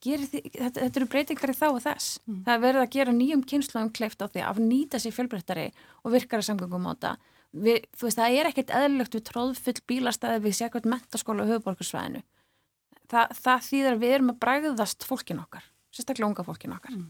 [0.00, 2.20] þetta, þetta eru breytingar í þá og þess.
[2.24, 2.40] Mm.
[2.46, 5.66] það verður að gera nýjum kynnslóðum kleift á því að nýta sér fjölbreyttari
[6.04, 7.12] og virkara samgöngum á þetta
[7.50, 12.22] við, veist það er ekkert eðlögt við tróðfull bílastæði við sér eitthvað mentaskóla og höfuborgarsvæðinu
[13.10, 16.94] Þa, það þýðir að við erum að bræðast fólkin okkar, sérstaklega unga fólkin okkar.
[16.94, 17.08] Mm.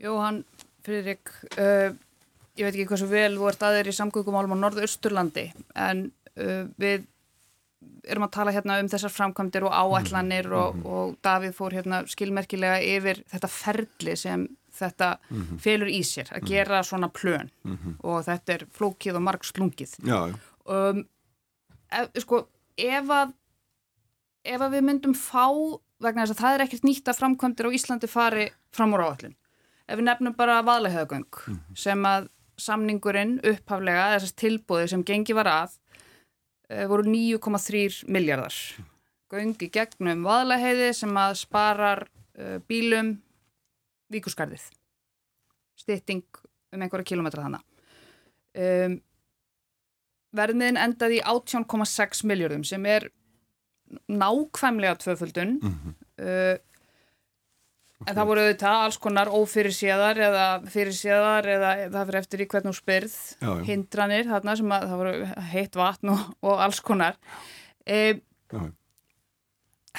[0.00, 0.38] Jóhann
[0.84, 1.90] Friðrik uh,
[2.56, 5.44] ég veit ekki hvað svo vel þú ert aðeir í samgöngumálum á Norðausturlandi
[5.76, 6.06] en
[6.40, 7.04] uh, við
[8.08, 10.62] erum að tala hérna um þessar framkvæmdir og áætlanir mm -hmm.
[10.62, 10.86] og, mhm.
[10.86, 15.58] og Davíð fór hérna skilmerkilega yfir þetta ferli sem þetta mm -hmm.
[15.58, 16.48] felur í sér að mhm.
[16.48, 17.94] gera svona plön -hmm.
[18.02, 19.94] og þetta er flókið og marg slungið
[20.66, 21.04] um,
[21.90, 23.32] ef, sko ef að
[24.44, 25.48] ef að við myndum fá
[26.00, 29.36] vegna þess að það er ekkert nýtt að framkvæmdir á Íslandi fari fram úr áallin
[29.88, 31.74] ef við nefnum bara vaðlegaðagöng mhm.
[31.74, 32.28] sem að
[32.60, 35.78] samningurinn upphaflega þessast tilbúði sem gengi var að
[36.88, 38.54] voru 9,3 miljardar
[39.34, 43.16] göngi gegnum vaðlaheiði sem að sparar uh, bílum
[44.12, 44.68] víkurskarðið.
[45.80, 46.24] Stytting
[46.74, 47.64] um einhverja kilómetra þannig
[48.54, 48.96] um,
[50.34, 53.08] verðmiðin endaði í 18,6 miljardum sem er
[54.10, 55.58] nákvæmlega tvöföldun.
[55.62, 55.96] Mm -hmm.
[56.22, 56.56] uh,
[58.04, 62.70] En það voru auðvitað alls konar ófyrirséðar eða fyrirséðar eða það fyrir eftir í hvern
[62.70, 63.60] og spyrð já, já.
[63.68, 67.16] hindranir þarna sem að það voru heitt vatn og, og alls konar.
[67.88, 68.00] E,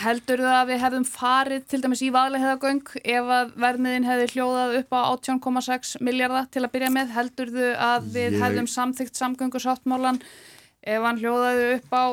[0.03, 4.77] heldur það að við hefðum farið til dæmis í vaðleheðagöng ef að verðmiðin hefði hljóðað
[4.81, 7.15] upp á 18,6 miljardar til að byrja með?
[7.15, 8.39] Heldur þau að við Ég...
[8.43, 10.21] hefðum samþygt samgöngu sáttmálan
[10.85, 12.05] ef hann hljóðaði upp á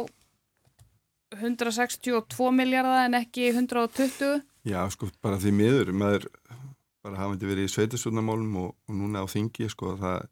[1.41, 4.41] 162 miljardar en ekki 120?
[4.63, 6.29] Já, sko, bara því miður, maður
[7.03, 10.29] bara hafandi verið í sveitisvöldnamálum og, og núna á þingi, sko, það,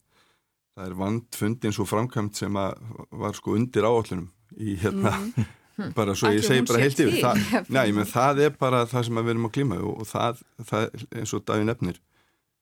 [0.76, 2.76] það er vandfundin svo framkvæmt sem að
[3.10, 5.48] var sko undir áallunum í hérna, mm.
[5.98, 7.18] bara svo ég segi bara heilt yfir.
[7.24, 7.42] Það,
[7.76, 10.86] nei, menn það er bara það sem við erum að glíma og, og það, það
[11.10, 12.02] eins og daginn nefnir,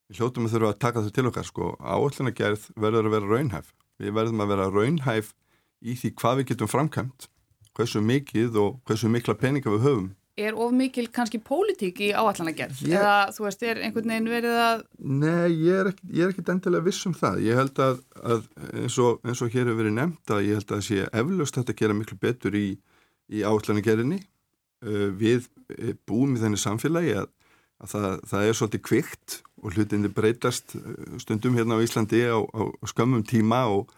[0.08, 3.74] við hljóttum að þurfa að taka það til okkar, sko, áallunagerð verður að vera raunhæf.
[3.98, 5.34] Við verðum að vera raunhæf
[5.84, 7.28] í því hvað við getum framkvæmt,
[7.76, 12.84] hversu mikið og hversu mikla peninga við höfum Er of mikil kannski pólitík í áallanagerð?
[12.86, 16.44] Eða þú veist, er einhvern veginn verið að Nei, ég er ekki, ég er ekki
[16.52, 17.40] endilega viss um það.
[17.48, 20.74] Ég held að, að eins, og, eins og hér hefur verið nefnt að ég held
[20.76, 22.68] að sé eflaust þetta að gera miklu betur í,
[23.34, 24.20] í átlanagerðinni.
[24.78, 27.30] Uh, við eh, búum í þenni samfélagi að,
[27.82, 32.38] að það, það er svolítið kvikt og hlutinni breytast eh, stundum hérna á Íslandi á,
[32.38, 33.90] á skömmum tíma og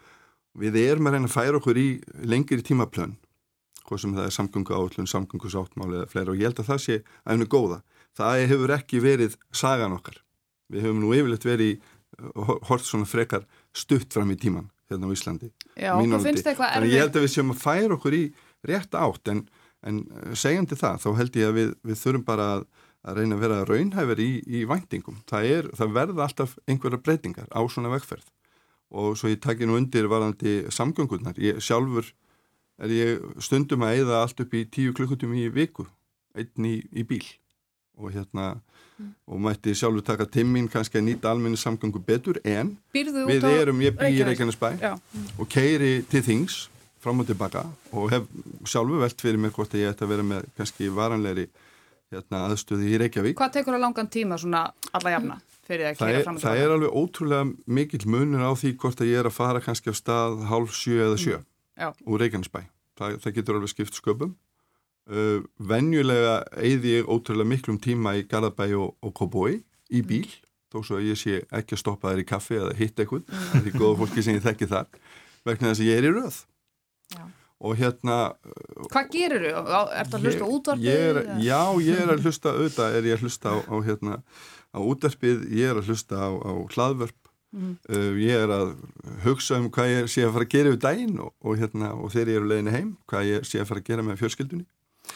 [0.57, 1.89] við erum að reyna að færa okkur í
[2.25, 3.13] lengri tímaplön
[3.91, 6.83] hvað sem það er samgöngu átlun, samgöngu sáttmáli eða fleira og ég held að það
[6.85, 7.79] sé að hennu góða.
[8.19, 10.21] Það hefur ekki verið sagan okkar.
[10.71, 15.11] Við höfum nú yfirleitt verið í uh, hort svona frekar stutt fram í tíman hérna
[15.11, 15.51] á Íslandi.
[15.75, 16.23] Já, áliti.
[16.27, 18.23] finnst eitthvað Þannig ég erfið held að við séum að færa okkur í
[18.71, 19.45] rétt átt en,
[19.87, 22.67] en uh, segjandi það, þá held ég að við, við þurfum bara að,
[23.07, 25.23] að reyna að vera raunhæfur í, í væntingum.
[25.31, 28.29] Það, er, það verða alltaf einhverja breytingar á svona vegferð
[28.91, 31.39] og svo ég takki nú undir varðandi samgöngurnar.
[31.39, 32.09] Ég sjálfur
[32.81, 35.87] er ég stundum að eyða allt upp í tíu klukkutum í viku,
[36.39, 37.25] einn í, í bíl.
[38.01, 38.55] Og hérna
[39.27, 43.81] og mætti sjálfur taka timminn kannski að nýta almenni samgöngu betur en Býrðu við erum,
[43.85, 44.73] ég bý í Reykjanesbæ?
[45.41, 46.63] Og keiri til þings
[47.01, 47.65] fram og tilbaka
[47.97, 48.27] og hef
[48.69, 51.47] sjálfur velt fyrir mér hvort að ég ætti að vera með kannski varanlegri
[52.11, 53.39] hérna, aðstöði í Reykjavík.
[53.39, 55.39] Hvað tekur það langan tíma svona alla jafna
[55.71, 56.65] fyrir að það er, fram og það tilbaka?
[56.67, 59.97] er alveg ótrúlega mikill munur á því hvort að ég er að fara kannski á
[59.97, 61.41] stað hálf sjö eða sjö
[61.79, 61.91] Já.
[62.07, 62.63] úr Reykjanesbæ
[62.99, 64.37] það, það getur alveg skipt sköpum
[65.11, 70.29] uh, venjulega eyði ég ótrúlega miklum tíma í Garðabæ og, og Kóbói í bíl
[70.71, 73.65] þó svo að ég sé ekki að stoppa þær í kaffi eða hitt eitthvað, mm.
[73.65, 74.89] því góða fólki sem ég þekki þar
[75.49, 76.39] vegna þess að ég er í röð
[77.11, 77.25] Já.
[77.67, 78.19] og hérna
[78.93, 79.65] Hvað gerir þú?
[79.65, 80.93] Er það að hlusta útvarpið?
[80.95, 81.21] er?
[81.43, 84.21] Já, ég er að hlusta auðvitað er ég að hlusta á, á, hérna,
[84.71, 87.20] á útvarpið, ég er að hlusta á, á hlaðvörp
[87.51, 87.71] Mhm.
[87.91, 88.69] uh, ég er að
[89.25, 92.13] hugsa um hvað ég sé að fara að gera yfir daginn og, og, hérna, og
[92.15, 94.67] þegar ég er á leiðinni heim hvað ég sé að fara að gera með fjölskyldunni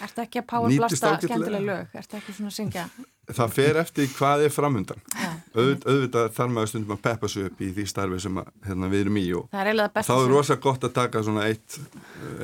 [0.03, 1.92] Ertu ekki að powerblasta skemmtilega lög?
[1.94, 2.87] Ertu ekki svona að syngja?
[3.33, 5.29] það fer eftir hvað er framundan Já.
[5.55, 8.90] Auð, auðvitað þarf maður stundum að peppa sig upp í því starfi sem að, hérna,
[8.92, 11.79] við erum í og Það er þá er rosa gott að taka svona eitt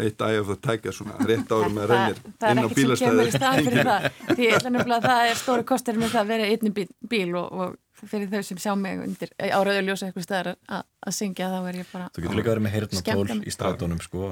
[0.00, 2.66] eitt æg of það tækja svona rétt árum með Það- rennir það er inn á
[2.70, 4.10] ekkert sem kemur í stað fyrir bílastæði
[4.70, 7.52] það því það er stóri kostur með það að vera einn í bíl, bíl og,
[7.52, 7.76] og
[8.08, 11.58] fyrir þau sem sjá mig undir á rauðu ljósa eitthvað staðar að, að syngja þá
[11.70, 13.40] er ég bara Þú getur líka verið með Skemmtum.
[13.44, 14.22] í strátunum sko,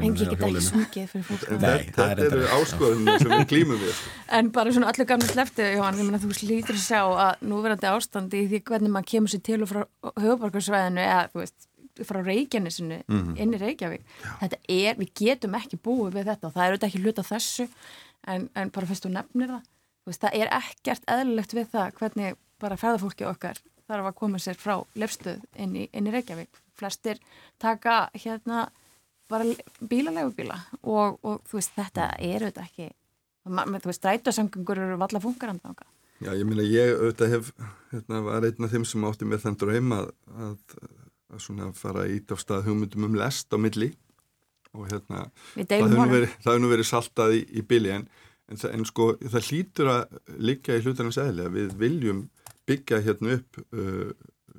[0.00, 3.46] engi á geta ekki sungið fyrir fólk Nei, það þetta er eru áskoðunum sem við
[3.52, 4.02] klímum við
[4.40, 7.90] en bara svona allir gamla slefti Jóhann, ég meina þú slítur að sjá að núverandi
[7.90, 9.82] ástandi í því hvernig maður kemur sér til og frá
[10.24, 11.66] höfuborgarsvæðinu eða þú veist
[12.06, 13.34] frá Reykjanesinu Mhm.
[13.36, 14.04] inn í Reykjavík.
[14.40, 17.66] Þetta er, við getum ekki búið við þetta og það er auðvitað ekki hluta þessu
[18.30, 19.66] en, en bara fyrst þú nefnir það
[22.60, 26.60] bara ferðarfólki okkar þarf að koma sér frá lefstöð inn í, inn í Reykjavík.
[26.78, 27.18] Flestir
[27.58, 28.68] taka hérna
[29.30, 29.46] bara
[29.90, 32.88] bílalegu bíla og, og þú veist, þetta er auðvitað ekki
[33.46, 35.88] þú veist, strætósamgöngur eru valla funkarandanga
[36.20, 37.52] Já, ég meina ég auðvitað hef
[37.92, 40.10] hérna, var einn af þeim sem átti með þann draum að,
[40.46, 40.74] að,
[41.32, 43.92] að svona fara að ít af stað hugmyndum um lest á milli
[44.76, 48.04] og hérna það hefur verið, verið saltað í, í bili en,
[48.50, 50.20] en, en sko það hlýtur að
[50.50, 52.26] liggja í hlutarnas eðlega við viljum
[52.70, 54.10] byggja hérna upp uh,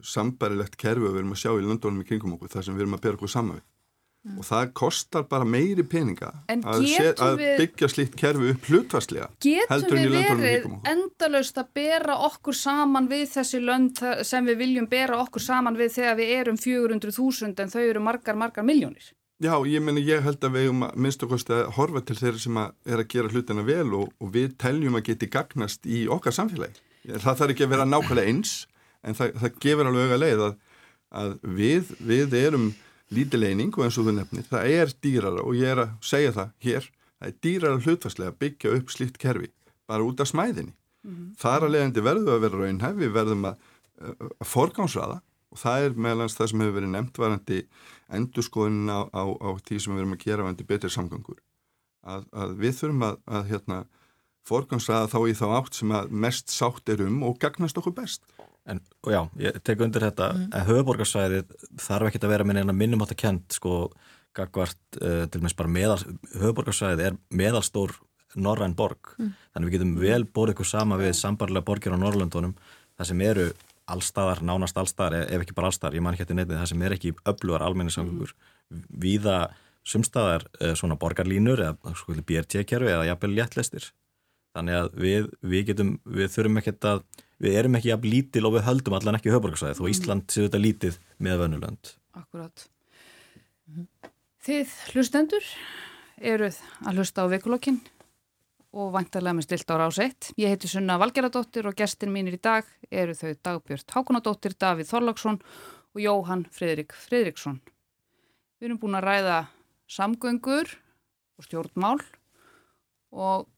[0.06, 2.86] sambarilegt kerfi og við erum að sjá í löndunum í kringum okkur þar sem við
[2.88, 3.68] erum að bera okkur saman við
[4.38, 8.68] og það kostar bara meiri peninga En að, getum að við- byggja slíkt kerfi upp
[8.70, 12.58] hlutvarslega Getum heldur en í við löndunum í verið kringum okkur endalaust að bera okkur
[12.60, 17.66] saman við þessi lönd sem við viljum bera okkur saman við þegar við erum 400.000
[17.66, 19.10] en þau eru margar, margar miljónir?
[19.42, 22.44] Já, ég meni ég held að við um að minnst okkur að horfa til þeirra
[22.46, 26.04] sem að er að gera hlutina vel og, og við teljum að geti gagnast í
[26.14, 26.78] okkar samfélagi.
[27.08, 28.54] Það þarf ekki að vera nákvæmlega eins
[29.02, 30.58] en það, það gefur alveg auga leið að,
[31.22, 32.68] að við, við erum
[33.12, 36.36] lítið leining og eins og þú nefnir, það er dýrara og ég er að segja
[36.36, 36.86] það hér,
[37.18, 39.52] það er dýrara hlutfarslega að byggja upp slíkt kerfi
[39.90, 40.76] bara út af smæðinni.
[41.42, 43.64] Þar að leiðandi verðum að vera raunhæf, við verðum að,
[44.06, 45.18] að forgámsraða
[45.52, 47.58] og það er meðlans það sem hefur verið nefnt varandi
[48.18, 51.42] endurskoðun á, á, á því sem við erum að gera varandi betri samgöngur.
[52.02, 53.80] Að, að við þurfum að, að hérna,
[54.48, 58.24] forgámsraða þá í þá átt sem að mest sátt er um og gagnast okkur best.
[58.70, 60.50] En já, ég tek undir þetta Mm.
[60.54, 63.92] en höfuborgarsvæðið þarf ekki að vera með neina minnum átt að kent sko
[64.38, 66.00] gagvart uh, til og meins bara meðal,
[66.38, 67.96] höfuborgarsvæðið er meðalstór
[68.36, 69.34] norræn borg mm.
[69.54, 72.54] þannig við getum vel borðið ykkur sama við sambarlega borgir á Norrlöndunum
[72.96, 73.48] það sem eru
[73.92, 76.96] allstaðar, nánast allstaðar ef ekki bara allstaðar, ég man ekki hætti neytið það sem er
[76.96, 78.86] ekki öflugar almenningssamgöngur mm.
[79.04, 79.38] viða
[79.84, 83.90] sumstaðar uh, svona borgarlínur eða sko BRT-kerfi eða jafnvel léttlestir
[84.56, 87.06] þannig að við, við getum, við þurfum ekkert að
[87.42, 90.62] við erum ekki jafn lítil og við höldum allan ekki höfborgarsvæði þó Ísland séu þetta
[90.62, 92.68] lítið með vönulönd Akkurát
[94.42, 95.50] Þið hlustendur
[96.18, 97.82] eruð að hlusta á vikulokkin
[98.72, 100.32] og vantarlega með stilt ára ásett.
[100.40, 105.38] Ég heiti Sunna Valgeradóttir og gestin mínir í dag eru þau Dagbjörn Hákonadóttir, Davíð Þorlagsson
[105.94, 107.60] og Jóhann Fridrik Fridriksson.
[108.58, 109.38] Við erum búin að ræða
[109.92, 110.74] samgöngur
[111.38, 112.00] og stjórnmál
[113.12, 113.50] og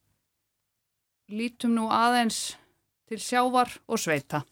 [1.33, 2.55] lítum nú aðeins
[3.09, 4.43] til sjávar og sveita.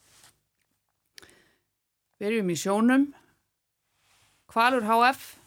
[2.19, 3.07] Við erum í sjónum.
[4.51, 5.37] Kvalur HF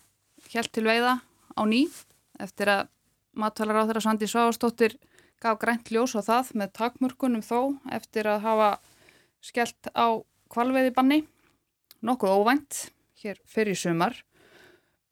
[0.54, 1.18] helt til veiða
[1.54, 1.84] á ný
[2.40, 2.88] eftir að
[3.34, 4.96] matvalar á þeirra Sandi Svavastóttir
[5.42, 8.68] gaf grænt ljós á það með takmörkunum þó eftir að hafa
[9.44, 11.20] skellt á kvalveiði banni
[12.04, 12.80] nokkuð óvænt
[13.22, 14.16] hér fyrir sumar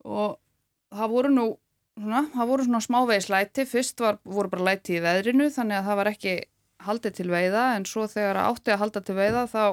[0.03, 0.39] og
[0.93, 1.45] það voru nú
[1.99, 5.89] svona, það voru svona smávegis læti fyrst var, voru bara læti í veðrinu þannig að
[5.89, 6.35] það var ekki
[6.83, 9.63] haldið til veiða en svo þegar átti að halda til veiða þá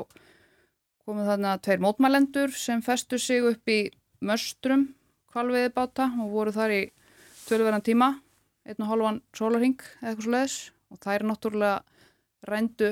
[1.07, 3.81] komu þarna tveir mótmælendur sem festu sig upp í
[4.21, 4.91] möstrum
[5.33, 6.83] kvalveiði báta og voru þar í
[7.47, 8.13] tölverðan tíma
[8.69, 10.59] einn og hálfan sólarhing eða eitthvað svo leiðis
[10.91, 11.79] og það er náttúrulega
[12.51, 12.91] rændu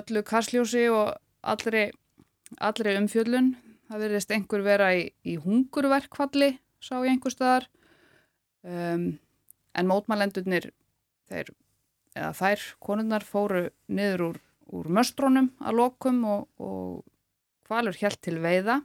[0.00, 1.90] öllu kastljósi og allri,
[2.58, 3.54] allri umfjöllun.
[3.90, 7.66] Það verðist einhver vera í, í hungurverkvalli, sá ég einhver staðar.
[8.66, 9.06] Um,
[9.78, 10.66] en mótmælendurnir,
[11.30, 11.52] þeir,
[12.16, 14.40] eða þær konunnar fóru niður úr,
[14.76, 18.80] úr möstrónum að lokum og, og hvalur helt til veiða.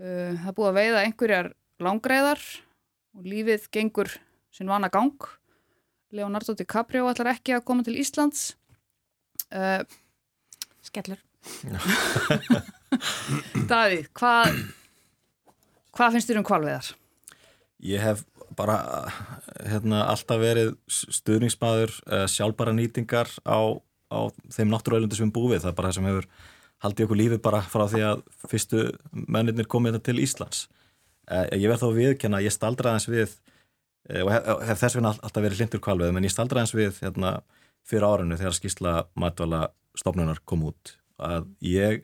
[0.00, 2.42] Uh, það búið að veiða einhverjar langreiðar
[3.18, 4.10] og lífið gengur
[4.52, 5.16] sinn vana gang
[6.12, 8.52] Leonardo DiCaprio ætlar ekki að koma til Íslands
[9.52, 9.82] uh,
[10.84, 11.20] Skellur
[13.70, 14.58] Davíð, hvað
[15.92, 16.92] hvað finnst þér um kvalveðar?
[17.82, 18.22] Ég hef
[18.58, 18.78] bara
[19.66, 23.60] hérna, alltaf verið stuðningsmaður uh, sjálfbara nýtingar á,
[24.12, 24.20] á
[24.54, 26.28] þeim náttúruælundu sem við búið það er bara það sem hefur
[26.82, 30.66] haldið okkur lífið bara frá því að fyrstu mennir komið þetta til Íslands.
[31.30, 33.38] Uh, ég verð að viðkenna ég staldraðans við
[34.10, 36.98] Eh, og hef, hef þess vegna alltaf verið hlindur kvalveð menn ég staldra eins við
[37.04, 37.36] hérna,
[37.86, 39.62] fyrir árunni þegar skýrsla matvala
[39.98, 40.96] stofnunar kom út.
[41.22, 42.02] Að ég,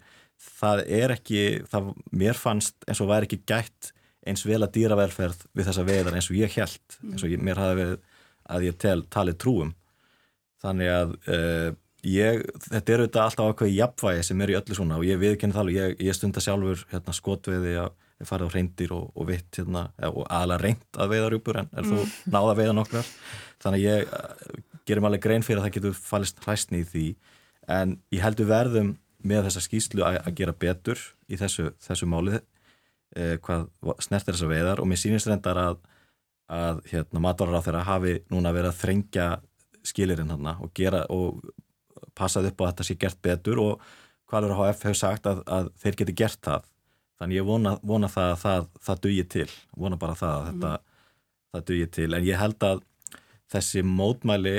[0.60, 3.92] það er ekki það, mér fannst eins og væri ekki gætt
[4.28, 7.60] eins vel að dýravelferð við þessa veðar eins og ég held eins og ég, mér
[7.60, 7.98] hafi verið
[8.48, 9.74] að ég tel talið trúum
[10.62, 11.70] þannig að uh,
[12.06, 15.56] ég, þetta er auðvitað alltaf ákveði jafnvægi sem er í öllu svona og ég viðkenni
[15.56, 19.60] það og ég, ég stunda sjálfur hérna, skotveði að farið á reyndir og, og vitt
[19.60, 22.14] hérna, og aðalega reynd að veiða rjúpur en er þú mm.
[22.34, 23.10] náða að veiða nokkrar.
[23.62, 27.06] Þannig að ég uh, gerum alveg grein fyrir að það getur fallist hræstni í því.
[27.78, 28.96] En ég heldur verðum
[29.28, 32.38] með þessa skýslu að, gera betur í þessu, þessu máli.
[32.38, 32.46] eh,
[33.44, 33.68] hvað
[34.04, 34.82] snertir þessa veiðar.
[34.82, 35.78] Og mér sínist reyndar að,
[36.52, 39.28] að hérna, matvarar á þeirra hafi núna verið að þrengja
[39.86, 41.40] skilirinn hann og gera og
[42.18, 43.62] passað upp á að þetta sé gert betur.
[43.62, 43.86] Og
[44.28, 46.68] hvaður HF hefur sagt að, að þeir geti gert það.
[47.18, 49.48] Þannig ég vona, vona það að það, það dugir til.
[49.74, 50.52] Vona bara það að mm.
[50.52, 50.76] þetta
[51.52, 52.82] það dugir til, en ég held að
[53.48, 54.56] þessi mótmæli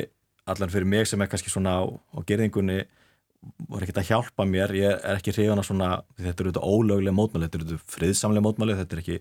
[0.49, 2.79] allan fyrir mig sem er kannski svona á, á gerðingunni
[3.69, 4.73] voru ekkert að hjálpa mér.
[4.75, 8.45] Ég er ekki hrifan að svona þetta eru auðvitað ólöglega mótmæli, þetta eru auðvitað friðsamlega
[8.47, 9.19] mótmæli þetta er ekki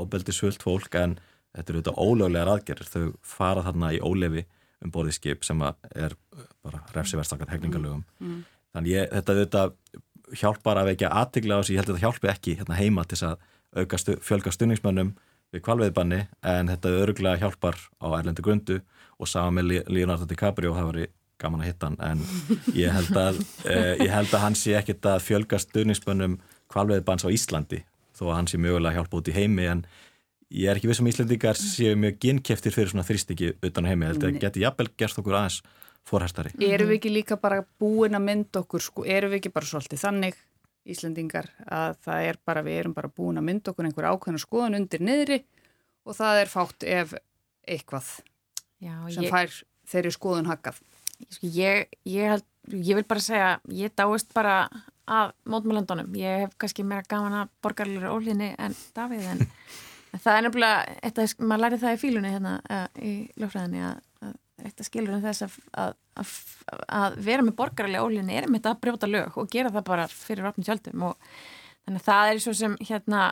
[0.00, 1.18] óbeldisvöld fólk en
[1.54, 2.90] þetta eru auðvitað ólöglega aðgerðir.
[2.90, 3.04] Þau
[3.36, 4.46] fara þarna í ólefi
[4.80, 6.16] um borðið skip sem er
[6.64, 8.28] bara refsiverðstakar hegningalögum mm.
[8.30, 8.44] mm.
[8.74, 9.74] þannig ég, þetta auðvitað
[10.40, 13.18] hjálpar að vekja aðtegla á þessu, ég held að þetta hjálpi ekki hérna heima til
[13.26, 13.42] að
[13.76, 15.12] auka stu, fjölga stunningsmönnum
[15.54, 18.80] við kvalveðbanni en þetta öruglega hjálpar á erlendu grundu.
[19.20, 20.98] Og sama með Leonardo DiCaprio það var
[21.40, 22.24] gaman að hitta hann en
[22.76, 26.38] ég held að, eh, ég held að hann sé ekkit að fjölga stunningsmönnum
[26.70, 27.82] kvalveðbans á Íslandi
[28.16, 29.84] þó að hann sé mögulega hjálpa út í heimi en
[30.50, 34.14] ég er ekki vissum Íslandikar séu mjög ginnkeftir fyrir svona þrýstikki utan á heimi, ég
[34.14, 35.60] held að geti jafnvel gerst okkur aðeins
[36.08, 36.52] fórhæstari.
[36.64, 40.02] Erum við ekki líka bara búin að mynda okkur, sko, erum við ekki bara svolítið
[40.02, 40.38] þannig
[40.90, 44.78] Íslandingar að það er bara, við erum bara búin að mynda okkur einhver ákveðna skoðan
[44.80, 45.42] undir niðri
[46.08, 47.12] og það er fátt ef
[47.68, 48.08] eitthvað
[48.80, 49.58] Já, sem ég, fær
[49.92, 50.80] þeirri skoðun hakkað.
[51.40, 54.62] Ég, ég, held, ég vil bara segja, ég dáist bara
[55.10, 56.12] að mótmjölandunum.
[56.18, 59.42] Ég hef kannski meira gaman að borgarleira ólinni en Davíð en
[60.18, 62.54] það er nefnilega, maður læri það í fílunni hérna
[62.98, 63.98] í lögfræðinni að
[64.64, 66.32] eitt að skilur um þess að, að, að,
[66.98, 70.06] að vera með borgarlega ólinni er með þetta að brjóta lög og gera það bara
[70.12, 71.30] fyrir rafnum tjöldum og
[71.86, 73.22] þannig að það er svo sem hérna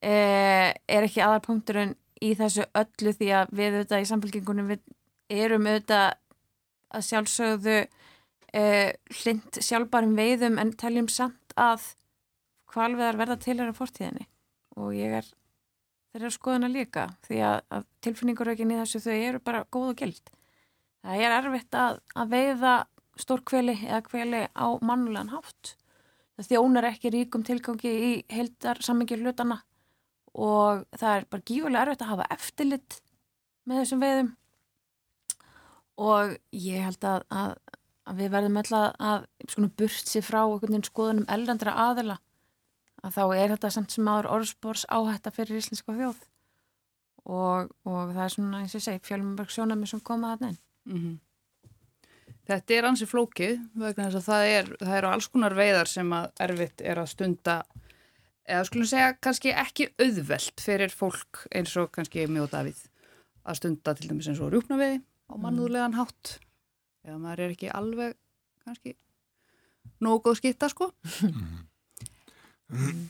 [0.00, 4.84] eh, er ekki aðarpunkturinn í þessu öllu því að við auðvitað í samfélkingunum við
[5.44, 6.08] erum auðvitað
[6.94, 7.78] að sjálfsögðu
[8.54, 11.92] eh, hlind sjálfbærum veiðum en teljum samt að
[12.72, 14.28] hvalveðar verða til á fortíðinni
[14.78, 15.28] og ég er
[16.12, 20.30] þeirra skoðuna líka því að, að tilfinningarökin í þessu þau eru bara góð og gild.
[21.04, 22.74] Það er erfitt að, að veiða
[23.18, 25.74] stórkveli eða kveli á mannulegan hátt.
[26.38, 29.60] Það þjónar ekki ríkum tilgangi í heildar sammingir hlutana
[30.38, 32.98] og það er bara gífurlega erfitt að hafa eftirlit
[33.66, 34.28] með þessum veiðum
[35.98, 37.52] og ég held að, að,
[38.08, 39.28] að við verðum öll að,
[39.76, 40.42] burt sér frá
[40.86, 42.18] skoðunum eldandra aðila
[43.02, 46.20] að þá er þetta samt sem aður orðspórs áhætta fyrir íslenska þjóð.
[47.28, 51.00] Og, og það er svona eins og segi fjölmjörg sjónami sem koma að neinn mm
[51.00, 51.16] -hmm.
[52.48, 56.12] Þetta er ansi flókið vegna þess að það er, það eru alls konar veiðar sem
[56.12, 57.56] að erfitt er að stunda
[58.48, 62.80] eða skulum segja kannski ekki auðvelt fyrir fólk eins og kannski mjög Davíð
[63.44, 66.38] að stunda til dæmis eins og rjúpnaveiði á mannúðlegan hátt.
[67.06, 68.16] Eða maður er ekki alveg
[68.64, 68.96] kannski
[70.04, 70.92] nógu góð skitta sko.
[72.68, 73.08] Mhm.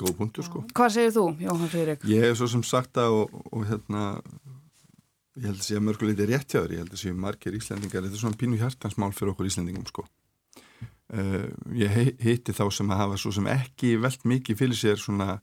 [0.00, 0.62] Góð punktur sko.
[0.76, 2.02] Hvað segir þú, Jóhann Freyrík?
[2.08, 4.02] Ég hef svo sem sagt að og, og hérna
[5.40, 6.74] ég held að sé að mörguleiti er rétt hjá þér.
[6.74, 8.04] Ég held að sé margir íslendingar.
[8.04, 10.04] Þetta er svona pínu hjartansmál fyrir okkur íslendingum sko.
[11.10, 11.90] Uh, ég
[12.22, 15.40] heiti þá sem að hafa svo sem ekki veld mikið fyrir sér svona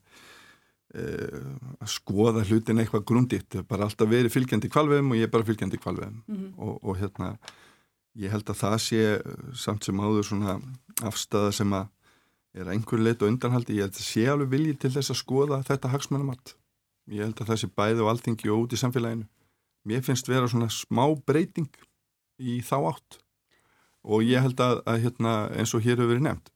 [0.95, 5.78] að skoða hlutin eitthvað grunditt bara alltaf verið fylgjandi kvalveðum og ég er bara fylgjandi
[5.78, 6.54] kvalveðum mm -hmm.
[6.58, 7.38] og, og hérna
[8.15, 9.02] ég held að það sé
[9.54, 10.62] samt sem áður svona
[11.04, 11.88] afstæða sem að
[12.58, 15.63] er einhver leitt og undanhaldi, ég held að sé alveg vilji til þess að skoða
[15.67, 16.56] þetta hagsmannamatt
[17.08, 19.28] ég held að það sé bæði og alltingi og út í samfélaginu.
[19.88, 21.69] Mér finnst vera svona smá breyting
[22.38, 23.19] í þá átt.
[24.08, 26.52] Og ég held að, að hérna, eins og hér hefur verið nefnt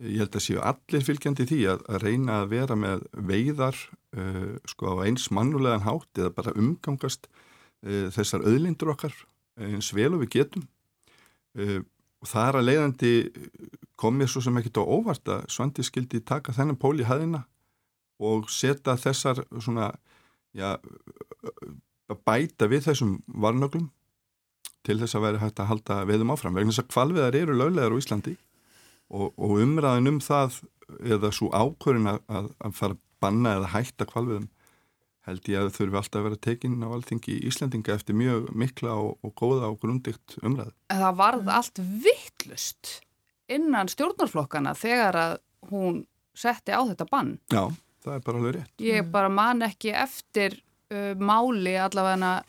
[0.00, 3.78] ég held að séu allir fylgjandi því að, að reyna að vera með veiðar
[4.16, 9.16] uh, sko á eins mannulegan hátt eða bara umgangast uh, þessar öðlindur okkar
[9.60, 10.64] eins vel og við getum
[11.60, 11.80] uh,
[12.20, 13.12] og það er að leiðandi
[14.00, 17.44] kom mér svo sem ekkit á óvart að Svandi skildi taka þennan pól í hæðina
[18.20, 19.88] og setja þessar svona,
[20.52, 20.76] já,
[22.28, 23.88] bæta við þessum varnöglum
[24.84, 26.56] til þess að vera hægt að halda veðum áfram.
[26.56, 28.36] Vegna þess að kvalviðar eru löglegar á Íslandi
[29.10, 30.62] og, og umræðin um það
[31.06, 34.48] eða svo ákvörin að, að, fara að banna eða hætta kvalviðum
[35.28, 38.96] held ég að þurfi alltaf að vera tekinn á alltingi í Íslandinga eftir mjög mikla
[38.96, 40.72] og, og góða og grundikt umræð.
[40.90, 42.94] En það varð allt vittlust
[43.50, 45.36] innan stjórnarflokkana þegar að
[45.70, 46.04] hún
[46.36, 47.34] setti á þetta bann.
[47.52, 47.68] Já,
[48.04, 48.72] það er bara alveg rétt.
[48.86, 50.56] Ég bara man ekki eftir
[50.94, 52.40] uh, máli allavega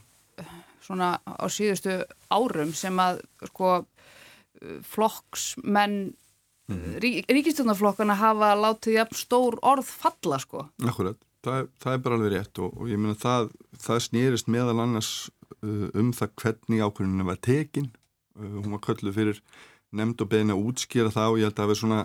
[0.81, 1.99] svona á síðustu
[2.31, 3.21] árum sem að
[3.51, 5.99] sko uh, flokksmenn.
[7.03, 10.65] Rík, ríkistjórnarflokkana hafa látið jafn stór orð falla sko.
[10.85, 14.77] Akkurat, það, það er bara alveg rétt og, og ég meina það, það snýrist meðal
[14.83, 15.11] annars
[15.61, 17.91] uh, um það hvernig ákveðinu var tekin.
[18.37, 19.41] Uh, hún var kölluð fyrir
[19.91, 22.03] nefnd og beðin að útskýra það og ég held að það er svona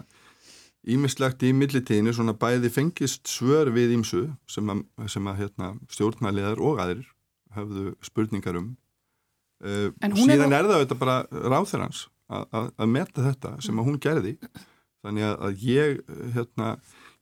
[0.87, 6.63] ímislegt í millitíðinu svona bæði fengist svör við ímsu sem að, sem að hérna, stjórnarlegar
[6.63, 7.09] og aðrir
[7.57, 8.75] hafðu spurningar um.
[9.65, 14.37] Uh, síðan er, er það auðvitað bara ráþurans að meta þetta sem að hún gerði.
[15.07, 15.99] Þannig að, að ég
[16.35, 16.69] hérna,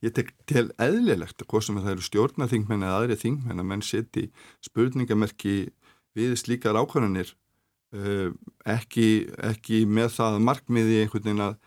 [0.01, 3.83] ég tek til eðlilegt að hvað sem það eru stjórnarþingmenn eða aðri þingmenn að menn
[3.85, 4.29] seti
[4.65, 5.57] spurningamerki
[6.15, 7.35] við slíkar ákvarðanir
[7.95, 8.31] Eh,
[8.67, 11.59] ekki, ekki með það markmiði einhvern veginn að,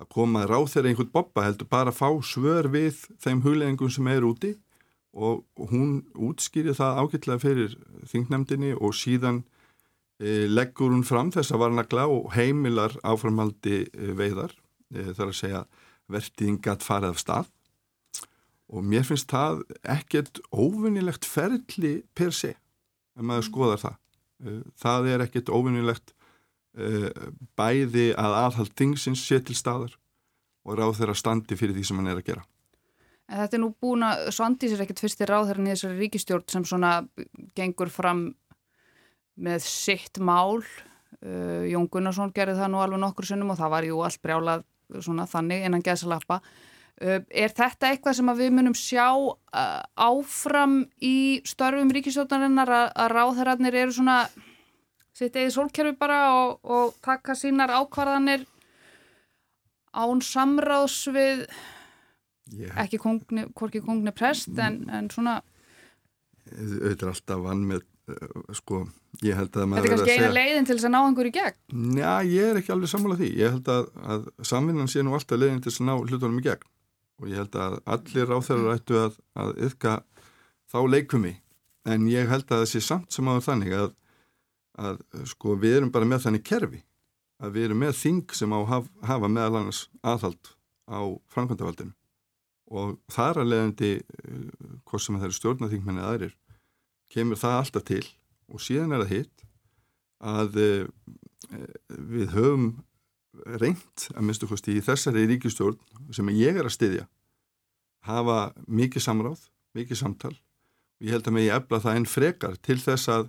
[0.00, 4.08] að koma ráð þeirra einhvern boppa heldur bara að fá svör við þeim hugleggingum sem
[4.12, 4.54] er úti.
[5.14, 7.74] Og hún útskýri það ágætlega fyrir
[8.10, 9.44] þingnemdini og síðan
[10.48, 14.54] leggur hún fram þess að varnagla og heimilar áframhaldi e, veiðar
[14.94, 15.64] e, þar að segja
[16.12, 17.50] vertiðingat farið af stað.
[18.74, 19.62] Og mér finnst það
[19.94, 23.98] ekkert óvinnilegt ferli per se ef maður skoðar það.
[24.44, 26.14] Eh, það er ekkit óvinnilegt
[26.78, 27.10] eh,
[27.58, 29.94] bæði að aðhald þingsins sé til staðar
[30.64, 32.46] og ráð þeirra standi fyrir því sem hann er að gera.
[33.24, 36.48] En þetta er nú búin að Svandís er ekkit fyrstir ráð þeirra í þessari ríkistjórn
[36.52, 36.90] sem svona
[37.56, 38.26] gengur fram
[39.34, 40.62] með sitt mál.
[41.24, 44.64] Uh, Jón Gunnarsson gerði það nú alveg nokkur sunnum og það var jú allt brjálað
[45.00, 46.40] svona þannig innan geðsalappa.
[47.00, 53.78] Uh, er þetta eitthvað sem við munum sjá uh, áfram í störfum ríkisjótarinnar að, ráðherrarnir
[53.82, 54.18] eru svona
[55.14, 58.46] sitt eða sólkerfi bara og, og taka sínar ákvarðanir
[59.94, 61.44] án samráðs við
[62.50, 62.74] yeah.
[62.82, 65.38] ekki kongni, kongni prest en, en svona
[66.50, 67.86] er alltaf vann með
[68.58, 68.82] sko,
[69.24, 70.34] ég held að Þetta er kannski eina segja...
[70.36, 71.56] leiðin til þess að ná einhverju gegn?
[71.98, 73.30] Já, ég er ekki alveg sammálað því.
[73.40, 76.44] Ég held að, að samvinnan sé nú alltaf leiðin til þess að ná hlutunum í
[76.44, 76.68] gegn.
[77.22, 79.96] Og ég held að allir ráþærar ættu að, að yfka
[80.74, 81.34] þá leikumi
[81.94, 83.90] en ég held að það sé samt sem áður þannig að,
[84.84, 86.84] að sko við erum bara með þannig kerfi.
[87.40, 90.54] Að við erum með þing sem á haf, hafa meðal annars aðhald
[90.90, 91.00] á
[91.32, 91.94] framkvæmdavaldinu
[92.74, 93.90] og þar að leiðandi
[94.88, 96.32] hvort sem það eru stjórnaþingmenni aðrir
[97.14, 98.04] kemur það alltaf til
[98.50, 99.46] og síðan er það hitt
[100.24, 100.70] að e,
[101.88, 102.68] við höfum
[103.60, 105.78] reynd að minnstu kosti í þessari ríkistjórn
[106.14, 107.06] sem ég er að styðja
[108.04, 108.38] hafa
[108.68, 109.46] mikið samráð,
[109.76, 113.28] mikið samtal og ég held að mig ég efla það einn frekar til þess að,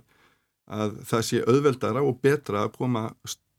[0.68, 3.06] að það sé auðveldara og betra að koma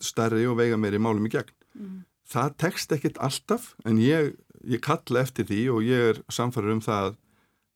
[0.04, 1.54] starri og veiga meiri málum í gegn.
[1.78, 2.04] Mm.
[2.28, 4.36] Það tekst ekkit alltaf en ég,
[4.68, 7.18] ég kalla eftir því og ég er samfarið um það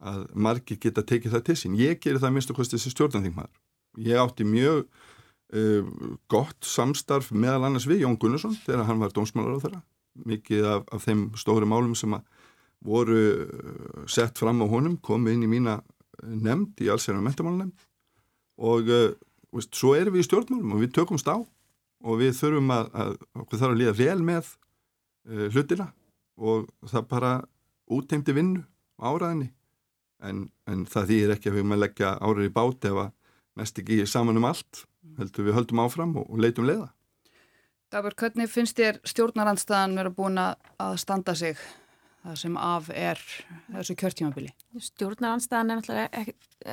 [0.02, 1.78] að, margir geta tekið það til sín.
[1.80, 3.54] Ég gerir það minnstu kosti þessi stjórnandingmaður.
[4.02, 5.96] Ég átti mjög uh,
[6.32, 9.82] gott samstarf meðal annars við Jón Gunnarsson þegar hann var dómsmálar á þeirra.
[10.28, 12.16] Mikið af, af þeim stóru málum sem
[12.86, 15.80] voru uh, sett fram á honum komið inn í mína
[16.22, 17.88] nefnd í allsverðan mentamálunemnd
[18.62, 19.12] og uh,
[19.54, 23.16] veist, svo erum við í stjórnmálum og við tökumst á og við þurfum að, að
[23.44, 25.88] okkur þarf að líða vel með uh, hlutina
[26.42, 27.32] og það bara
[27.92, 28.64] útteimti vinnu
[29.02, 29.52] áraðinni
[30.28, 33.12] en, en það þýðir ekki að við maður leggja árið í bát ef að
[33.60, 34.86] næst ekki saman um allt
[35.18, 36.92] heldur við höldum áfram og, og leitum leiða
[37.92, 41.60] Dabur, hvernig finnst þér stjórnarandstaðan verið búin að standa sig
[42.22, 43.22] það sem af er
[43.74, 44.54] þessu kjörtímabili?
[44.88, 46.24] Stjórnarandstaðan er náttúrulega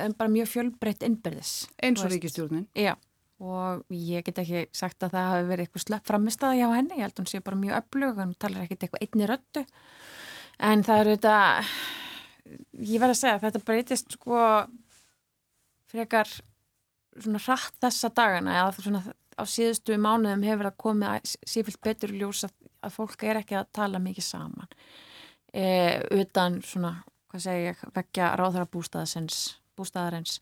[0.05, 1.53] er bara mjög fjölbreytt innbyrðis.
[1.81, 2.67] Eins og ríkistjórnin?
[2.77, 2.93] Já,
[3.41, 7.07] og ég get ekki sagt að það hafi verið eitthvað slöpp framistaði á henni, ég
[7.07, 9.65] held að hún sé bara mjög öflug, hann talar ekkert eitthvað einni röttu,
[10.69, 11.35] en það eru þetta,
[12.73, 14.43] ég verð að segja, þetta breytist sko
[15.89, 16.29] frekar
[17.19, 19.03] svona hratt þessa dagana, eða svona
[19.39, 23.71] á síðustu mánuðum hefur það komið sífilt betur ljós að, að fólk er ekki að
[23.75, 24.73] tala mikið saman.
[25.55, 25.65] E,
[26.19, 26.93] utan svona,
[27.31, 30.39] hvað segir ég, vekja ráðhara bústæðarins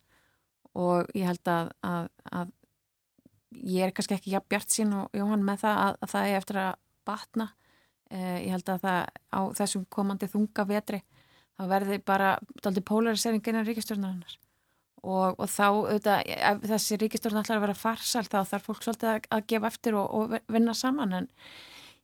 [0.77, 2.53] og ég held að, að, að
[3.69, 6.39] ég er kannski ekki jafn bjart sín og Jóhann með það að, að það er
[6.41, 6.73] eftir að
[7.07, 7.47] batna.
[8.09, 8.99] E, ég held að það
[9.31, 11.01] á þessum komandi þunga vetri
[11.57, 14.35] þá verði bara daldi polarisering innan ríkistjórnarinnar
[15.03, 19.13] og, og þá auðvitað, ef þessi ríkistjórn ætlar að vera farsal þá þarf fólk svolítið
[19.13, 21.29] að, að gefa eftir og, og vinna saman en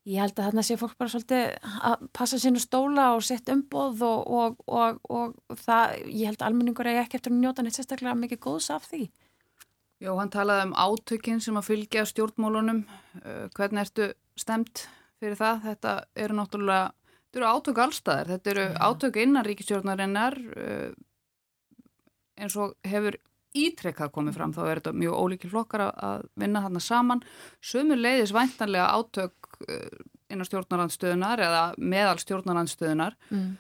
[0.10, 4.01] ég held að þarna sé fólk bara svolítið að passa sínu stóla og setja umboð
[4.08, 8.43] og, og það, ég held að almenningur er ekki eftir að njóta neitt sérstaklega mikið
[8.43, 9.08] góðs af því
[10.04, 12.82] Jó, hann talaði um átökinn sem að fylgja stjórnmólunum.
[13.56, 14.88] Hvernig ertu stemt
[15.22, 15.62] fyrir það?
[15.70, 15.93] Þetta
[16.26, 16.89] eru náttúrulega,
[17.34, 18.32] þetta eru átök allstaðar.
[18.36, 18.90] Þetta eru ja.
[18.90, 20.92] átök innan ríkistjórnarinnar uh,
[22.38, 23.18] eins og hefur
[23.58, 24.54] ítrekkað komið fram.
[24.54, 27.26] Þá er þetta mjög ólíkil flokkar að vinna þarna saman.
[27.62, 33.18] Sumur leiðis væntanlega átök uh, innan stjórnarandstöðunar eða meðal stjórnarandstöðunar.
[33.34, 33.52] Mm.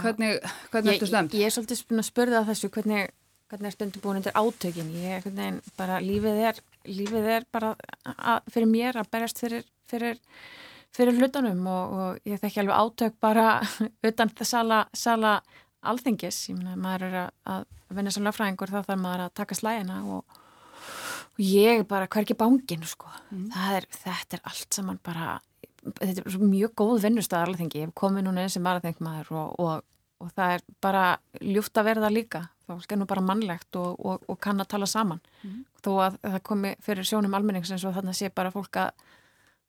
[0.00, 1.34] Hvernig, hvernig ertu stemt?
[1.34, 3.06] Ég, er svolítið spurðið að þessu hvernig
[3.46, 8.48] hvernig er stundu búin undir átökin ég, hvernig, bara lífið er lífið er bara að,
[8.50, 10.18] fyrir mér að berjast fyrir, fyrir,
[10.94, 13.46] fyrir hlutunum og, og ég þekki alveg átök bara
[14.08, 15.38] utan það sala, sala
[15.86, 20.00] alþingis, ég meina maður er að, vinna sem lögfræðingur þá þarf maður að taka slægina
[20.10, 20.38] og,
[21.36, 23.10] og ég er bara hverki bángin sko.
[23.30, 23.50] mm.
[23.76, 25.36] er, þetta er allt saman bara
[25.94, 29.84] þetta er mjög góð vinnustæðar alþingi, ég hef komið núna eins sem aðraþengmaður og, og,
[30.22, 31.04] og það er bara
[31.40, 32.42] ljúft að verða líka.
[32.66, 35.20] Fólk er nú bara mannlegt og, og, og kann að tala saman.
[35.44, 35.60] Mm.
[35.84, 39.04] Þó að það komi fyrir sjónum almennings eins og þannig að sé bara fólk að,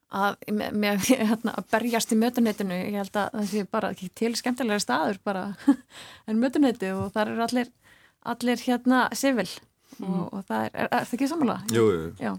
[0.08, 4.12] að með, með hérna, að berjast í mötunetinu, ég held að það sé bara ekki
[4.16, 5.48] til skemmtilega staður bara
[6.28, 7.74] en mötunetu og það eru allir
[8.28, 9.50] allir hérna sivil
[9.98, 11.74] mm og, og það er, er, er það ekki samanlega?
[11.74, 12.34] Jú, jú, jú.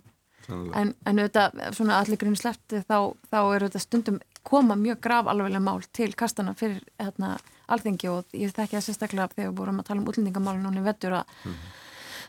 [0.48, 5.28] En, en auðvitað, svona allir grunn slefti þá, þá er auðvitað stundum koma mjög graf
[5.28, 7.34] alveglega mál til kastana fyrir hérna
[7.68, 10.80] alþengi og ég þekki það sérstaklega þegar við vorum að tala um útlendingamálun og hún
[10.80, 11.58] er vettur að mm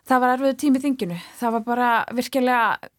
[0.10, 1.20] það var erfiður tími þinginu.
[1.40, 2.90] Það var bara virkilega,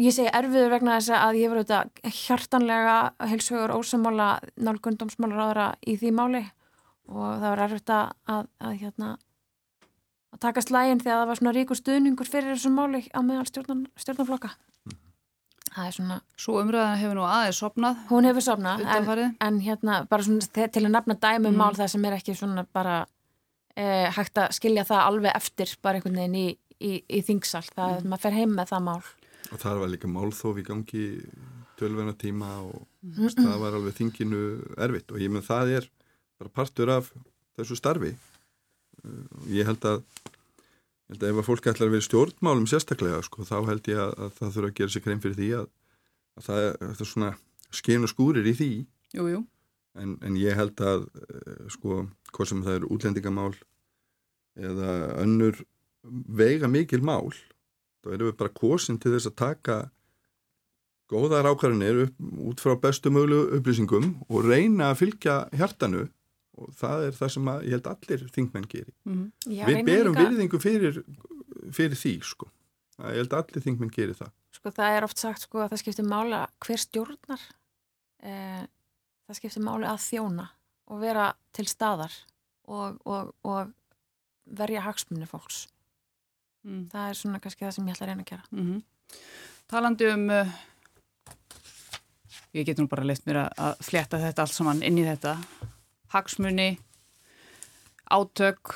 [0.00, 2.96] ég segi erfiður vegna þess að ég var auðvitað hjartanlega
[3.32, 6.44] heilsugur ósamála nálgundumsmálar áðra í því máli.
[7.10, 9.12] Og það var erfitt að, að, að hérna
[10.30, 13.86] að taka slægin þegar það var svona ríkur stuðningur fyrir þessum máli á meðal stjórnan,
[13.98, 14.52] stjórnanflokka
[15.70, 20.02] það er svona Svo umræðan hefur nú aðeins sopnað Hún hefur sopnað, en, en hérna
[20.10, 21.60] bara svona til að nefna dæmum mm.
[21.60, 22.96] mál það sem er ekki svona bara
[23.76, 26.46] eh, hægt að skilja það alveg eftir bara einhvern veginn í,
[26.80, 27.64] í, í þingsal.
[27.70, 28.12] Það er mm.
[28.12, 29.00] maður fer heim með það mál
[29.50, 31.04] Og það var líka málþóf í gangi
[31.80, 33.30] tölvena tíma og mm.
[33.40, 34.42] það var alveg þinginu
[34.78, 35.88] erfitt og ég menn það er
[36.40, 37.08] bara partur af
[37.58, 38.12] þessu starfi
[39.50, 40.04] ég held að
[41.10, 43.98] Ég held að ef að fólk ætlar að vera stjórnmálum sérstaklega sko, þá held ég
[43.98, 45.64] að, að það þurfa að gera sér kreim fyrir því að,
[46.38, 47.30] að það er svona
[47.74, 48.68] skein og skúrir í því
[49.18, 49.40] jú, jú.
[49.98, 53.50] en, en ég held að uh, sko, hvað sem það eru útlendingamál
[54.70, 54.94] eða
[55.24, 55.58] önnur
[56.30, 57.34] veiga mikil mál
[58.00, 59.78] þá erum við bara kosin til þess að taka
[61.10, 62.08] góðar ákvarðanir
[62.46, 66.06] út frá bestu möglu upplýsingum og reyna að fylgja hjartanu
[66.60, 68.94] og það er það sem að, ég held allir þingmenn gerir.
[69.08, 69.54] Mm -hmm.
[69.56, 70.26] Já, við berum líka...
[70.26, 71.00] virðingu fyrir,
[71.72, 72.50] fyrir því sko.
[73.00, 74.32] Ég held allir þingmenn gerir það.
[74.54, 77.42] Sko það er oft sagt sko að það skiptir mála hver stjórnar
[78.22, 78.64] eh,
[79.26, 80.48] það skiptir máli að þjóna
[80.90, 82.12] og vera til staðar
[82.66, 83.72] og, og, og
[84.44, 85.68] verja hagsmunni fólks.
[86.64, 86.88] Mm.
[86.92, 88.44] Það er svona kannski það sem ég ætla að reyna að gera.
[88.50, 88.82] Mm -hmm.
[89.66, 90.46] Talandi um uh,
[92.52, 95.36] ég get nú bara leitt mér að fletta þetta allt saman inn í þetta
[96.14, 96.78] hagsmunni
[98.10, 98.74] átök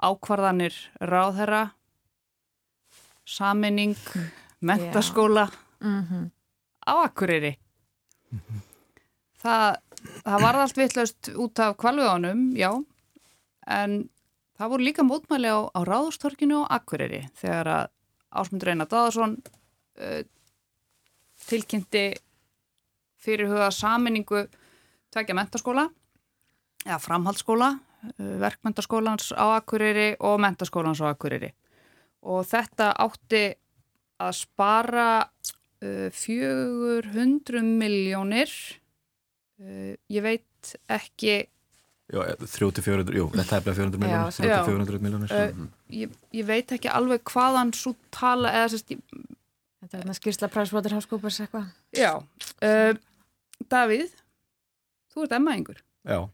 [0.00, 1.70] ákvarðanir ráðherra
[3.24, 3.96] saminning
[4.60, 5.48] mentaskóla
[5.80, 6.30] mm -hmm.
[6.86, 7.56] á Akureyri
[8.30, 8.60] mm -hmm.
[9.42, 9.76] það,
[10.24, 12.84] það var allt vittlaust út af kvalveðanum, já
[13.66, 14.10] en
[14.60, 17.86] það voru líka mótmæli á, á ráðustorkinu á Akureyri þegar að
[18.30, 20.20] Ásmundur Einar Dáðarsson uh,
[21.48, 22.04] tilkynnti
[23.20, 24.44] fyrirhuga saminningu
[25.10, 25.88] tvekja mentaskóla
[26.84, 27.70] eða framhaldsskóla
[28.16, 31.52] verkmentaskólans á Akureyri og mentaskólans á Akureyri.
[32.24, 33.44] Og þetta átti
[34.20, 38.52] að spara uh, 400 miljónir
[39.60, 41.42] uh, ég veit ekki
[42.10, 45.60] Já, 300-400, jú, þetta er bleið 400 miljónir 300-400 miljónir uh,
[45.94, 49.04] ég, ég veit ekki alveg hvaðan svo tala eða sérst ég,
[49.80, 52.10] Þetta er þarna skýrsla Pricewaterhouse-Coopers eitthvað Já,
[52.66, 52.90] uh,
[53.70, 54.10] Davíð
[55.14, 56.26] þú ert emmaðingur Já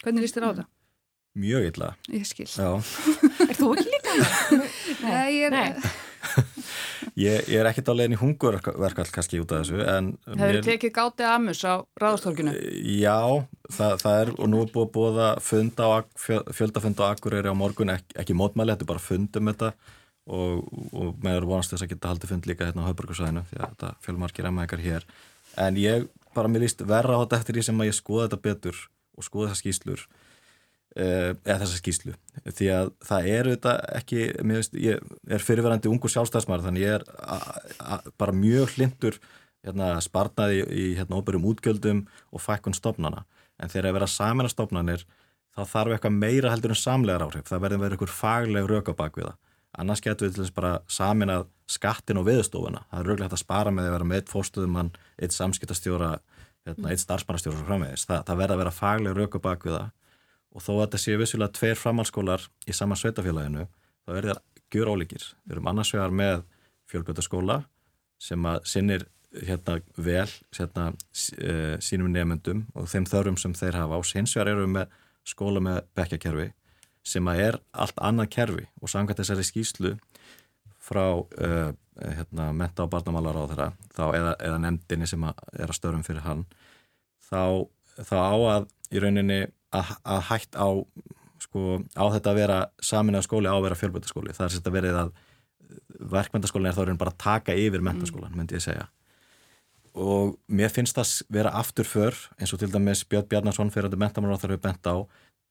[0.00, 0.68] Hvernig líst þér á það?
[1.40, 1.90] Mjög illa.
[2.10, 2.48] Ég skil.
[2.48, 2.70] Já.
[3.50, 4.14] er þú ekki líka?
[5.04, 5.54] Nei, ég er...
[5.54, 6.56] Nei.
[7.20, 9.80] Ég, ég er ekkert á leginn í hungurverkall kannski út af þessu.
[9.84, 12.54] Hefur þið tekið gátið amus á ráðstólkinu?
[12.96, 13.20] Já,
[13.76, 15.96] það, það er, og nú er búið að búið að funda á,
[16.58, 19.72] fjöldafund á Akureyri á morgun, Ek, ekki mótmæli, þetta er bara fundum þetta
[20.30, 23.60] og, og með eru vonast þess að geta haldið fund líka hérna á Hauðburgarsvæðinu, því
[23.60, 25.06] að þetta fjölmarkir emmaðikar hér.
[25.60, 28.42] En ég bara mér líst verra á þetta eftir því sem að ég skoða þetta
[28.44, 28.82] betur
[29.18, 30.04] og skoða þessar skýslur
[30.96, 32.14] eða þessar skýslu
[32.50, 37.04] því að það er þetta ekki veist, ég er fyrirverandi ungur sjálfstæðsmar þannig ég er
[37.22, 37.38] a,
[37.78, 39.20] a, bara mjög hlindur
[39.62, 43.22] hérna, sparnaði í hérna, óbyrjum útgjöldum og fækkun stopnana
[43.60, 45.06] en þegar það verða samina stopnanir
[45.54, 49.18] þá þarf eitthvað meira heldur en samlegar áhrif það verður verið eitthvað fagleg röka bak
[49.18, 49.38] við það.
[49.80, 53.44] Annars getur við til þess bara saminað skattin og viðstofuna það er röglega hægt að
[53.44, 56.10] spara með að vera með eitt fórstuðumann eitt samskiptastjóra
[56.66, 57.62] hérna, eitt starfsmannastjóra
[57.94, 59.92] það, það verða að vera fagleg röku bak við það
[60.50, 63.66] og þó að þetta séu vissulega tveir framhalskólar í sama sveitafélaginu,
[64.06, 66.44] þá er það gjur ólíkir, við erum annars vegar með
[66.90, 67.62] fjölbjörnskóla
[68.20, 70.90] sem að sinnir hérna vel hérna,
[71.82, 74.00] sínum nefnendum og þeim þörfum sem þeir hafa.
[74.00, 74.96] Og hins vegar eru við með
[75.28, 76.48] skóla með bekkjakerfi
[77.06, 78.66] sem að er allt annað kerfi.
[78.82, 79.94] Og samkvæmt þessari skýslu
[80.80, 81.70] frá uh,
[82.00, 86.04] hérna, menta og barnamálar á þeirra þá, eða, eða nefndinni sem að er að störum
[86.06, 86.46] fyrir hann
[87.28, 87.68] þá,
[88.00, 89.40] þá á að í rauninni
[89.76, 90.68] að, að hægt á
[91.40, 94.78] sko, á þetta að vera saminlega skóli á að vera fjölbætaskóli það er sérst að
[94.78, 95.12] verið að
[96.10, 98.88] verkmyndaskólin er þá bara að taka yfir mentaskólan, myndi ég segja.
[100.00, 103.98] Og mér finnst það vera aftur för eins og til dæmis Björn Bjarnarsson fyrir að
[104.00, 104.96] mentamálar á þar hefur bent á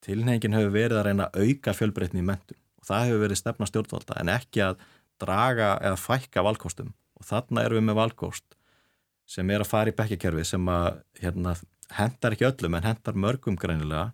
[0.05, 3.67] tilnefingin hefur verið að reyna að auka fjölbreytni í mentun og það hefur verið stefna
[3.67, 4.85] stjórnvalda en ekki að
[5.19, 6.93] draga eða fækka valkostum.
[7.19, 8.55] Og þarna erum við með valkost
[9.29, 11.57] sem er að fara í bekkjakerfi sem að hérna,
[11.97, 14.09] hendar ekki öllum en hendar mörgum greinilega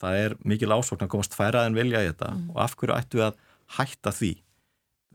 [0.00, 2.46] það er mikil ásvokn að komast færað en vilja í þetta mm.
[2.54, 3.42] og af hverju ættu við að
[3.76, 4.30] hætta því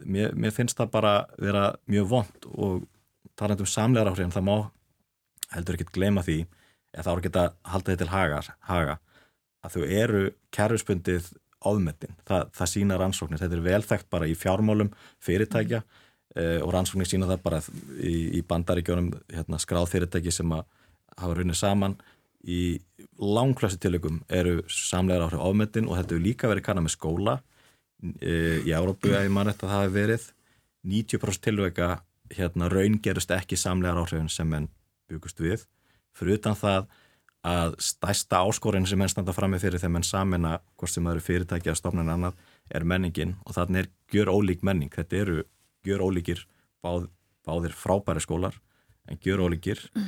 [0.06, 2.86] mér, mér finnst það bara vera mjög vond og
[3.36, 4.56] talandum samlegar áhrifin það má
[5.56, 6.43] heldur ekki gleyma því
[6.95, 8.99] eða þá er ekki að halda þetta til hagar, haga
[9.66, 11.34] að þau eru kerfispundið
[11.66, 12.16] ofmettin.
[12.28, 13.41] Það, það sína rannsóknir.
[13.41, 14.91] Þetta er velþægt bara í fjármálum
[15.24, 16.01] fyrirtækja mm.
[16.38, 17.62] uh, og rannsóknir sína það bara
[17.97, 20.66] í, í bandaríkjónum hérna, skráð fyrirtæki sem að
[21.22, 21.97] hafa runnið saman.
[22.45, 22.78] Í
[23.20, 28.57] langklæsi tilökum eru samlegar áhrif ofmettin og þetta hefur líka verið kannað með skóla uh,
[28.61, 30.28] í Árópu að ég man þetta það hefur verið.
[30.86, 31.88] 90% tilöka
[32.36, 34.70] hérna, raun gerust ekki samlegar áhrifin sem enn
[35.09, 35.66] byggust við.
[36.16, 36.86] Fyrir utan það
[37.45, 41.16] að stæsta áskorin sem henn standa fram með fyrir þegar menn samina hvort sem það
[41.16, 42.39] eru fyrirtæki að stofna en annað
[42.74, 45.43] er menningin og þannig er gjör ólík menning þetta eru
[45.86, 46.41] gjör ólíkir
[46.82, 47.09] báð,
[47.45, 48.57] báðir frábæri skólar
[49.05, 50.07] en gjör ólíkir mm.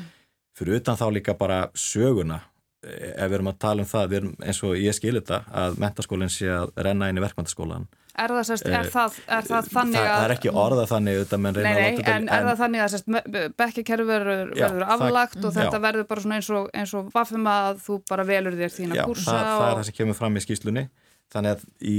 [0.58, 2.42] Fyrir utan þá líka bara söguna
[2.88, 6.50] ef við erum að tala um það eins og ég skilir þetta að mentaskólinn sé
[6.54, 7.88] að renna inn í verkmyndaskólan
[8.18, 10.08] Er það, sérst, er Eh, það, er það þannig að...
[10.10, 12.46] það er ekki orðað þannig auðvitað, menn Nei, reyna að nei, láta þetta- en er
[12.48, 15.84] það þannig að bekkakerfi verður, Já, verður það- aflagt og þetta Já.
[15.86, 19.36] verður bara eins og, eins og vaffum að þú bara velur þér þína Já, kursa
[19.36, 19.78] það, það er og...
[19.78, 20.84] það sem kemur fram í skýslunni
[21.36, 21.62] þannig að
[21.94, 21.96] í,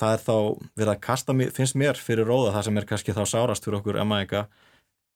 [0.00, 0.34] það er þá
[0.80, 4.00] verið að kasta, finnst mér fyrir róða það sem er kannski þá sárast fyrir okkur
[4.00, 4.46] emmaðinga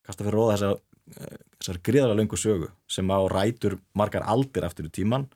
[0.05, 0.83] kasta fyrir róða þessar, eh,
[1.13, 5.27] þessar gríðara löngu sögu sem á rætur margar aldir eftir í tíman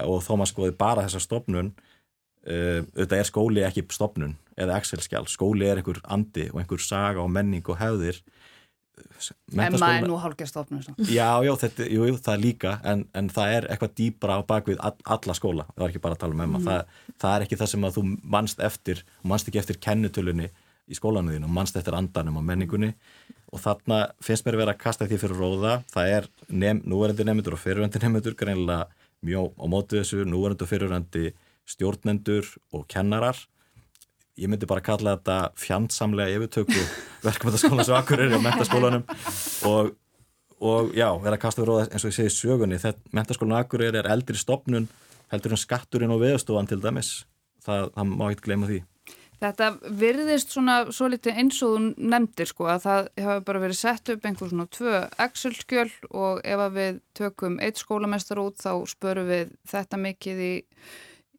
[0.00, 5.26] og þó maður skoði bara þessa stopnun uh, auðvitað er skóli ekki stopnun eða Excel-skjál,
[5.30, 8.20] skóli er einhver andi og einhver saga og menning og hefðir.
[9.56, 10.82] En maður er nú hálfgerðstofnum.
[11.08, 14.40] Já, já, þetta, jú, jú, það er líka en, en það er eitthvað dýbra á
[14.48, 16.60] bakvið all, alla skóla, það var ekki bara að tala um emma.
[16.66, 18.04] Það, það er ekki það sem að þú
[18.36, 20.50] manst eftir manst ekki eftir kennitölunni
[20.90, 22.90] í skólanu þínu, manst eftir andanum og menningunni.
[23.50, 27.56] Og þarna finnst mér vera að kasta því fyrir róða, það er nem, núverandi nefndur
[27.56, 28.88] og fyrirverandi nefndur greinlega
[29.26, 31.32] mjög á mótu þessu, núverandi og fyrirverandi
[31.70, 33.38] stjórnendur og kennarar.
[34.40, 36.84] Ég myndi bara kalla þetta fjandsamlega yfirtöku
[37.26, 39.02] verkefndaskólan svo akkur er á mentaskólanum
[39.68, 39.90] og,
[40.62, 43.84] og já, vera að kasta fyrir róða eins og ég segi sögunni, þetta mentaskólan akkur
[43.84, 44.88] er eldri stopnun
[45.30, 47.20] heldur en skatturinn og veðstofan til dæmis.
[47.60, 48.80] Það, það má ekki gleyma því
[49.40, 53.78] Þetta virðist svona svo litið eins og þú nefndir sko að það hafa bara verið
[53.78, 58.72] sett upp einhver svona tvö Excel-skjöl og ef að við tökum eitt skólamestar út þá
[58.92, 60.52] spörum við þetta mikið í,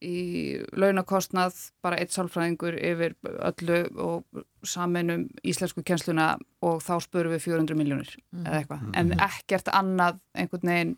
[0.01, 0.21] í
[0.73, 3.13] launakostnað, bara eitt sálfræðingur yfir
[3.51, 6.33] öllu og saminum íslensku kjensluna
[6.65, 10.97] og þá spörum við 400 miljónir eða eitthvað, en ekkert annað einhvern veginn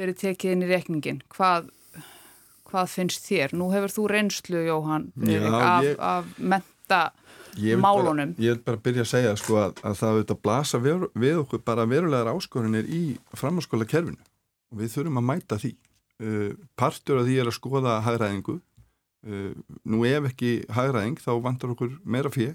[0.00, 1.20] verið tekið inn í reikningin.
[1.28, 1.68] Hvað
[2.70, 3.54] hvað finnst þér?
[3.58, 7.00] Nú hefur þú reynslu, Jóhann, Já, af, ég- af menta
[7.58, 8.30] Ég málunum.
[8.36, 11.40] Bara, ég vil bara byrja að segja sko, að, að það auðvitað blasa veru, við
[11.42, 13.00] okkur bara verulegar áskorinir í
[13.34, 14.20] framhanskóla kerfinu
[14.70, 15.72] og við þurfum að mæta því.
[16.20, 18.60] Uh, partur af því er að skoða hagræðingu.
[19.26, 19.52] Uh,
[19.84, 22.54] nú ef ekki hagræðing þá vantar okkur meira fyrir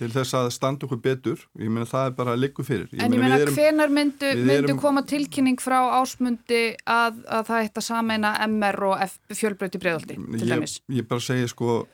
[0.00, 1.42] til þess að standa okkur betur.
[1.60, 2.88] Ég meina það er bara að liggu fyrir.
[2.98, 7.80] En ég meina, hvenar myndu, myndu erum- koma tilkynning frá ásmundi að, að það eitt
[7.80, 10.76] að sameina MR og fjölbröyti breiðaldi, til ég, dæmis?
[10.90, 11.84] ég bara segi sko,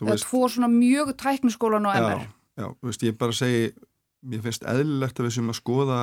[0.00, 2.26] Það er tvo svona mjög tækniskólan og MR.
[2.26, 3.70] Já, já, veist, ég bara segi
[4.26, 6.00] mér finnst eðlilegt að við sem að skoða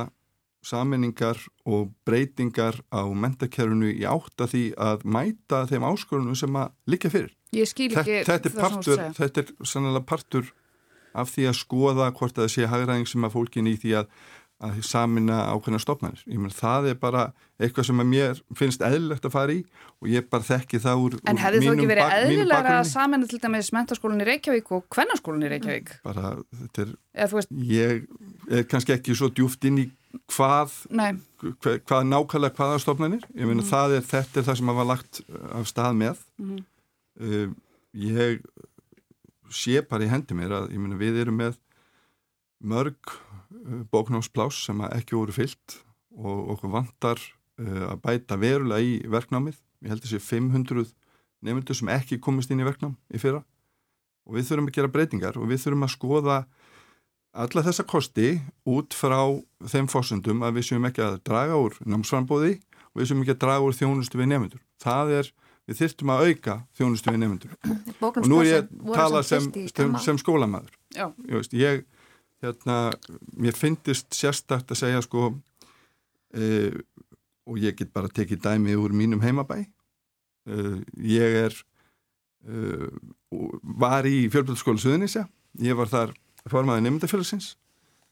[0.64, 7.12] saminningar og breytingar á mentakerfinu í átta því að mæta þeim áskorunum sem að liggja
[7.12, 7.34] fyrir.
[7.54, 10.48] Ég Þetta, þetta, er partur, þetta er sannlega partur
[11.14, 14.08] af því að skoða hvort að það sé hagræðing sem að fólkin í því að,
[14.64, 16.22] að samina ákveðna stofnarnir.
[16.30, 17.24] Ég menn það er bara
[17.60, 19.64] eitthvað sem að mér finnst eðlilegt að fara í
[20.02, 22.60] og ég bara þekki það úr, En úr hefði þú mínum ekki verið mínum eðlilega
[22.60, 22.92] að bakgrunni.
[22.94, 25.92] sameina til dæmis mentaskólan í Reykjavík og kvennaskólan í Reykjavík?
[26.08, 26.94] Bara þetta er,
[27.26, 27.44] Eða
[27.74, 28.08] ég
[28.60, 29.86] er kannski ekki svo djúft inn í
[30.32, 34.90] hvað hvað, hvað nákvæmlega hvaða stofnanir ég meina það er, þetta er það sem var
[34.90, 35.22] lagt
[35.58, 36.60] af stað með Mhm.
[37.22, 37.48] uh,
[37.94, 38.40] ég
[39.56, 41.60] sé bara í hendi mér að meina við erum með
[42.64, 45.80] mörg uh, bóknámsplás sem ekki voru fyllt
[46.14, 50.94] og okkur vantar uh, að bæta verulega í verknámið ég held sé 500
[51.44, 53.44] nefndur sem ekki komist inn í verknám í fyrra
[54.24, 56.38] og við þurfum að gera breytingar og við þurfum að skoða
[57.34, 58.36] alla þessa kosti
[58.70, 59.20] út frá
[59.72, 62.60] þeim fórsöndum að við séum ekki að draga úr námsframbóði
[62.94, 64.62] og við séum ekki að draga úr þjónustu við nefndur.
[64.82, 65.32] Það er,
[65.70, 67.58] við þyrftum að auka þjónustu við nefndur.
[68.04, 70.74] Og nú er ég að tala sem, sem, sem skólamæður.
[70.96, 71.86] já, Ég, veist, ég
[72.44, 72.78] hérna,
[73.40, 75.32] mér finnist sérstakt að segja sko
[76.36, 76.74] e,
[77.48, 79.64] og ég get bara tekið dæmi úr mínum heimabæ.
[79.64, 80.60] E,
[81.08, 81.58] ég er
[82.44, 82.92] e,
[83.80, 85.28] var í fjölbjörnskóla Suðunísja.
[85.64, 86.16] Ég var þar
[86.52, 87.54] formaði nefndafélagsins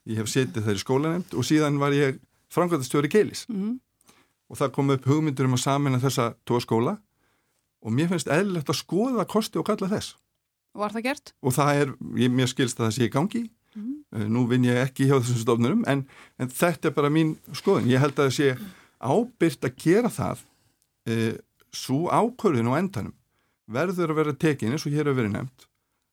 [0.08, 2.18] ég hef setið þær í skólanemnd og síðan var ég
[2.52, 3.76] framkvæmtastjóri Keilis mhm,
[4.50, 6.96] og það kom upp hugmyndur um að samina þessa tvo skóla
[7.82, 10.16] og mér finnst eðlilegt að skoða kosti og kalla þess
[10.78, 11.34] var það gert?
[11.42, 13.42] og það er, ég, mér skilst að það sé í gangi
[13.76, 14.28] mm.
[14.32, 16.06] nú vinn ég ekki hjá þessum stofnurum en,
[16.40, 18.52] en þetta er bara mín skoðun ég held að það sé
[19.02, 20.44] ábyrgt að gera það
[21.10, 21.18] e,
[21.74, 23.16] svo ákvörðin á endanum
[23.72, 25.66] verður að vera tekin eins og hér hefur verið nefnt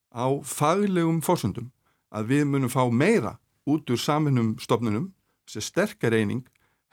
[0.09, 1.69] á faglegum fórsöndum
[2.09, 3.37] að við munum fá meira
[3.69, 5.11] út úr saminum stofnunum
[5.49, 6.43] sem sterkar eining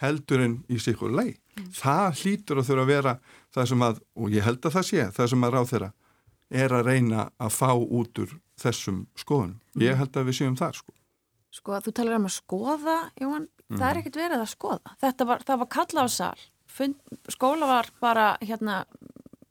[0.03, 1.37] heldur en í sikur lei.
[1.73, 3.15] Það hlýtur að þurfa að vera
[3.57, 5.93] það sem að, og ég held að það sé, það sem að ráð þeirra
[6.63, 9.59] er að reyna að fá út úr þessum skoðunum.
[9.83, 10.95] Ég held að við séum það sko.
[11.57, 14.95] Sko, þú talar um að skoða, Jóhann, það er ekkert verið að skoða.
[15.03, 16.47] Þetta var, það var kalla á sal.
[16.77, 16.97] Fund,
[17.33, 18.83] skóla var bara, hérna,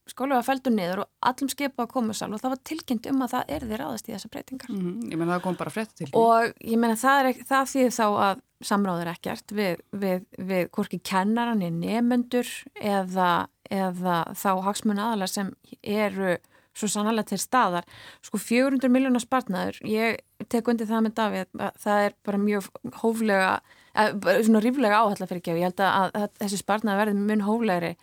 [0.09, 3.23] skóla var feldur niður og allum skipa að koma sal og það var tilkynnt um
[3.25, 4.75] að það er því ráðast í þessa breytingar.
[4.75, 6.09] Mm Ég menn það kom bara frétta til.
[6.19, 11.01] Og ég meina það, er, það þýðir þá að samráður ekkert við, við, við hvorki
[11.01, 13.31] kennaran í nefnendur eða,
[13.73, 16.37] eða þá hagsmun aðalega sem eru
[16.75, 17.87] svo sannlega til staðar
[18.25, 20.19] sko 400 miljónar spartnaður ég
[20.51, 22.67] tek undir það með Davíð það er bara mjög
[22.99, 23.51] hóflega
[23.95, 27.45] eða, svona ríflega áhalla fyrir ekki ég held að, að, að þessi spartnaður verði mun
[27.47, 27.93] hóflegri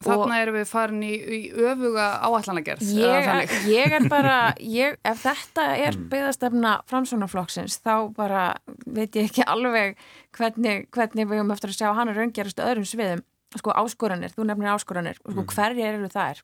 [0.00, 2.86] Þarna erum við farin í, í öfuga áallanagerð.
[2.96, 4.36] Ég, ég er bara,
[4.80, 6.06] ég, ef þetta er mm.
[6.14, 8.44] byggðastefna framsvonarflokksins þá bara
[8.86, 10.00] veit ég ekki alveg
[10.38, 13.20] hvernig, hvernig við höfum eftir að sjá hann að raungjarast öðrum sviðum.
[13.50, 15.46] Sko áskoranir, þú nefnir áskoranir, sko mm.
[15.50, 16.42] hverja eru það er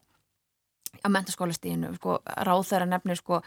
[1.04, 3.42] á mentaskólastíðinu, sko ráð þeirra nefnir sko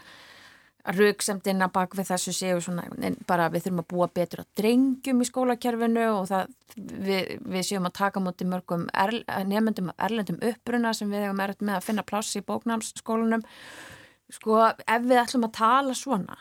[0.96, 2.86] rauksemdina bak við þessu séu svona,
[3.28, 7.88] bara við þurfum að búa betur á drengjum í skólakerfinu og það, við, við séum
[7.88, 12.06] að taka múti mörgum erl, nefnendum erlendum uppruna sem við hefum erðt með að finna
[12.06, 13.44] pláss í bóknámsskólanum
[14.32, 16.38] sko ef við ætlum að tala svona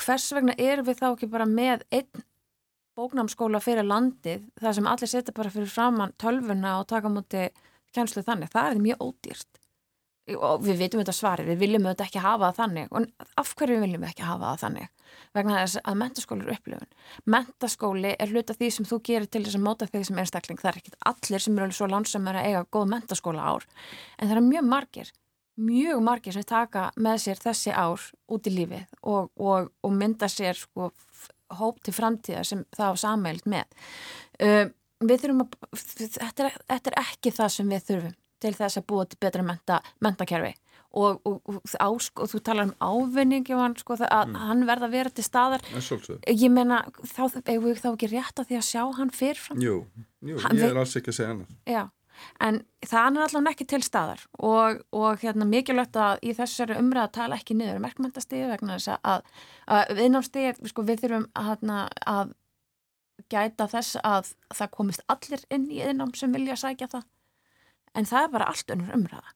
[0.00, 2.24] hvers vegna erum við þá ekki bara með einn
[2.98, 7.48] bóknámsskóla fyrir landið þar sem allir setja bara fyrir framann tölvuna og taka múti
[7.94, 9.60] kjænslu þannig, það er mjög ódýrt.
[10.34, 12.86] Og við veitum þetta svari, við viljum þetta ekki hafa þannig.
[12.96, 14.86] Og af hverju viljum við ekki hafa það þannig?
[15.36, 16.94] Vegna þess að mentaskóli eru upplifun.
[17.34, 20.62] Mentaskóli er hluta því sem þú gerir til þess að móta þig sem einstakling.
[20.62, 23.68] Það er ekki allir sem eru alveg svo lánsamur að eiga góð mentaskóla ár
[24.16, 25.12] en það er mjög margir
[25.56, 28.02] mjög margir sem taka með sér þessi ár
[28.34, 30.90] út í lífið og, og, og mynda sér sko,
[31.58, 33.86] hóp til framtíða sem það á samælt með.
[34.40, 34.66] Uh,
[35.04, 35.86] við þurfum að
[36.18, 39.44] þetta er, þetta er ekki það sem við þurfum til þess að búa til betra
[39.46, 40.52] menta, mentakerfi
[40.94, 41.60] og, og, og,
[42.22, 43.48] og þú talar um ávinning
[43.80, 44.38] sko, að mm.
[44.44, 45.64] hann verða að vera til staðar.
[46.30, 49.76] Ég menna þá hefur við þá ekki rétt að því að sjá hann fyrirfram Jú,
[50.22, 51.82] jú hann, ég er alls ekki að segja hann Já,
[52.44, 57.38] en það er allavega ekki til staðar og hérna mikilvægt að í þessari umræða tala
[57.40, 59.28] ekki niður um verkmyndastíði vegna þess að,
[59.66, 61.78] að viðnámstíði sko, við þurfum að, hérna,
[62.14, 62.34] að
[63.32, 67.06] gæta þess að það komist allir inn í einnám sem vilja sækja það.
[67.94, 69.34] En það er bara allt önnur umræða.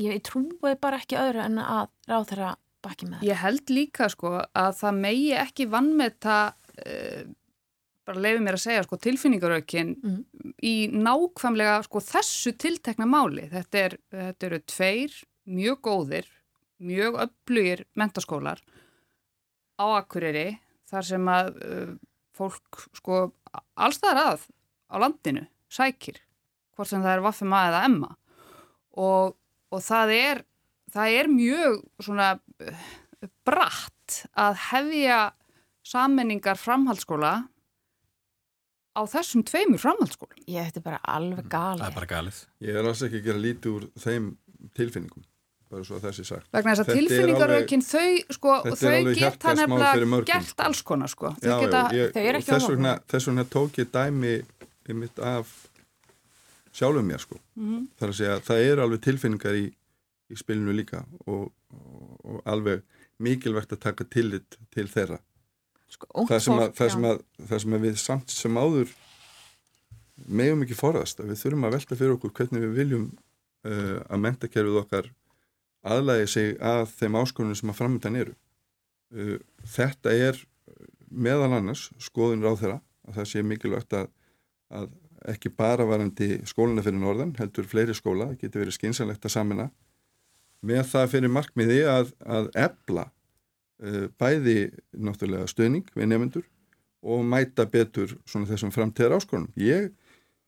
[0.00, 3.72] Ég, ég trúi bara ekki öðru en að ráð þeirra baki með það Ég held
[3.72, 6.46] líka sko að það megi ekki vann með það
[6.86, 7.22] uh,
[8.06, 10.20] bara leiði mér að segja sko tilfinningarökin mm.
[10.66, 15.18] í nákvæmlega sko þessu tiltekna máli þetta, er, þetta eru tveir
[15.52, 16.30] mjög góðir,
[16.82, 18.62] mjög öflugir mentaskólar
[19.78, 20.56] á Akureyri
[20.90, 21.92] þar sem að uh,
[22.36, 23.22] fólk sko
[23.74, 24.48] allstaðar að
[24.92, 26.20] á landinu sækir
[26.76, 28.10] hvort sem það er Vaffima eða Emma
[28.92, 29.36] og,
[29.72, 30.42] og það er
[30.92, 32.82] það er mjög svona eh,
[33.46, 35.20] bratt að hefja
[35.86, 37.34] sammenningar framhaldsskóla
[38.92, 40.38] á þessum tveimur framhaldsskólum.
[40.46, 41.82] Ég þetta er bara alveg galið.
[41.82, 42.40] Það er bara galið.
[42.68, 44.32] Ég er alls ekki að gera lítið úr þeim
[44.78, 45.28] tilfinningum
[45.72, 46.48] bara svo að þessi sagt.
[46.52, 50.64] Vegna þess að tilfinningarökin þau, sko, þau geta nefnilega gert sko.
[50.66, 51.30] alls konar sko.
[51.40, 52.88] Já, geta, ég, þau er ekki á hófum.
[53.08, 54.34] Þess vegna tók ég dæmi
[54.92, 55.54] ymitt af
[56.72, 57.86] sjálfum mér sko mm -hmm.
[57.98, 59.66] þar að segja að það eru alveg tilfinningar í,
[60.32, 62.82] í spilinu líka og, og, og alveg
[63.18, 65.18] mikilvægt að taka tillit til þeirra
[65.92, 68.94] sko, það, sem að, það, sem að, það sem að við samt sem áður
[70.28, 74.24] megum ekki forðast að við þurfum að velta fyrir okkur hvernig við viljum uh, að
[74.26, 75.10] mentakerfið okkar
[75.82, 78.34] aðlægi sig að þeim áskonunum sem að framöndan eru.
[79.12, 79.38] Uh,
[79.74, 80.42] þetta er
[81.12, 84.10] meðal annars skoðun ráð þeirra að það sé mikilvægt að,
[84.72, 84.90] að
[85.32, 89.68] ekki bara varandi skóluna fyrir norðan, heldur fleiri skóla, það getur verið skynsanlegt að samina
[90.66, 93.06] með það fyrir markmiði að, að ebla
[94.20, 94.56] bæði
[94.94, 96.44] náttúrulega stöðning við nefnendur
[97.02, 99.50] og mæta betur svona þessum framtíðar áskonum.
[99.58, 99.90] Ég,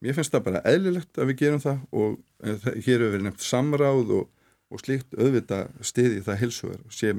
[0.05, 3.43] ég finnst það bara eðlilegt að við gerum það og uh, hér hefur verið nefnt
[3.43, 4.29] samráð og,
[4.71, 7.11] og slíkt auðvita stiði það hilsuver og sé,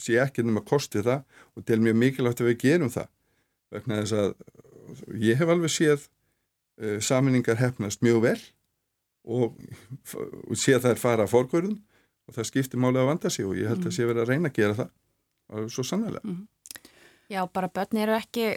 [0.00, 1.24] sé ekki að kosti það
[1.56, 3.08] og til mjög mikilvægt að við gerum það
[3.74, 8.38] vegna þess að ég hef alveg séð uh, saminningar hefnast mjög vel
[9.26, 9.56] og,
[10.46, 11.80] og sé að það er fara að fórgörðum
[12.26, 13.96] og það skiptir máli að vanda sig og ég held að mm.
[13.96, 14.94] sé verið að reyna að gera það
[15.72, 16.22] svo sannlega.
[16.24, 16.46] Mm.
[17.30, 18.56] Já, bara börn eru ekki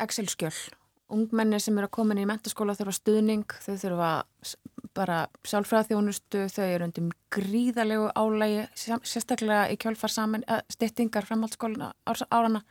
[0.00, 0.54] Excel-skjöl.
[1.10, 4.10] Ungmenni sem eru að koma inn í mentaskóla þurfa stuðning, þau þurfa
[4.94, 11.92] bara sjálfræðþjónustu, þau eru undir gríðalegu álægi, sérstaklega í kjálfar saman, uh, styttingar framhaldsskóluna
[12.30, 12.62] árana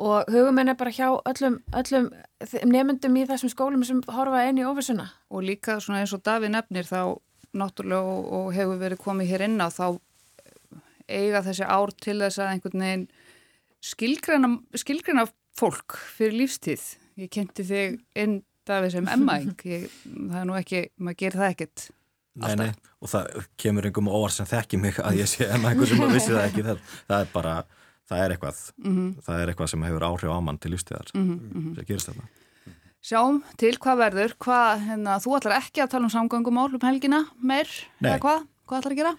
[0.00, 2.08] og huguminn er bara hjá öllum, öllum
[2.72, 5.10] nefndum í þessum skólum sem horfa einn í óvissuna.
[5.28, 7.18] Og líka svona eins og Davíð nefnir þá
[7.52, 10.00] náttúrulega og, og hefur verið komið hér inn á þá
[11.10, 13.06] eiga þessi ár til þess að einhvern veginn
[13.84, 15.26] skilgreina, skilgreina
[15.58, 16.84] fólk fyrir lífstíð.
[17.20, 19.56] Ég kynnti þig inn Davíð sem emmaing,
[20.30, 21.84] það er nú ekki, maður gerir það ekkert.
[22.40, 22.68] Nei, nei,
[23.02, 26.30] og það kemur einhverjum óvar sem þekki mig að ég sé emmaingur sem að vissi
[26.30, 27.54] það ekki, það, það er bara
[28.10, 29.08] það er eitthvað mm -hmm.
[29.26, 31.74] það er eitthvað sem hefur áhrif á mann til lífstíðar mm -hmm.
[31.74, 32.28] sem gerist þetta
[33.00, 37.24] Sjáum til hvað verður hvað, hérna, þú ætlar ekki að tala um samgöngumál um helgina
[37.40, 37.68] meir,
[38.00, 38.40] Nei, eða hvað?
[38.66, 39.14] Hvað ætlar að gera?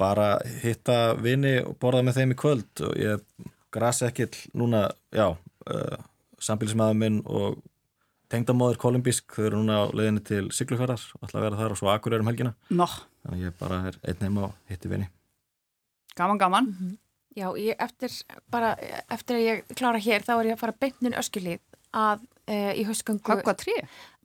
[0.00, 2.70] Bara hitta vini og borða með þeim í kvöld.
[2.88, 4.28] Og ég grasi ekki
[4.58, 6.00] núna, já uh,
[6.42, 7.60] sambílismæður minn og
[8.32, 11.80] tengdamóður kolumbísk, þau eru núna á leiðinni til Siglufjörðar og ætla að vera þar og
[11.80, 12.54] svo akkur er um helgina.
[12.72, 12.86] Nó,
[13.24, 15.08] þannig að ég bara er einn heima og hitti vini.
[16.16, 16.70] Gaman, gaman.
[17.36, 18.12] Já, ég, eftir,
[18.52, 18.74] bara,
[19.12, 21.60] eftir að ég klára hér þá er ég að fara beintnin öskilíð
[21.96, 23.76] að e, í haustgöngu Höggva trí?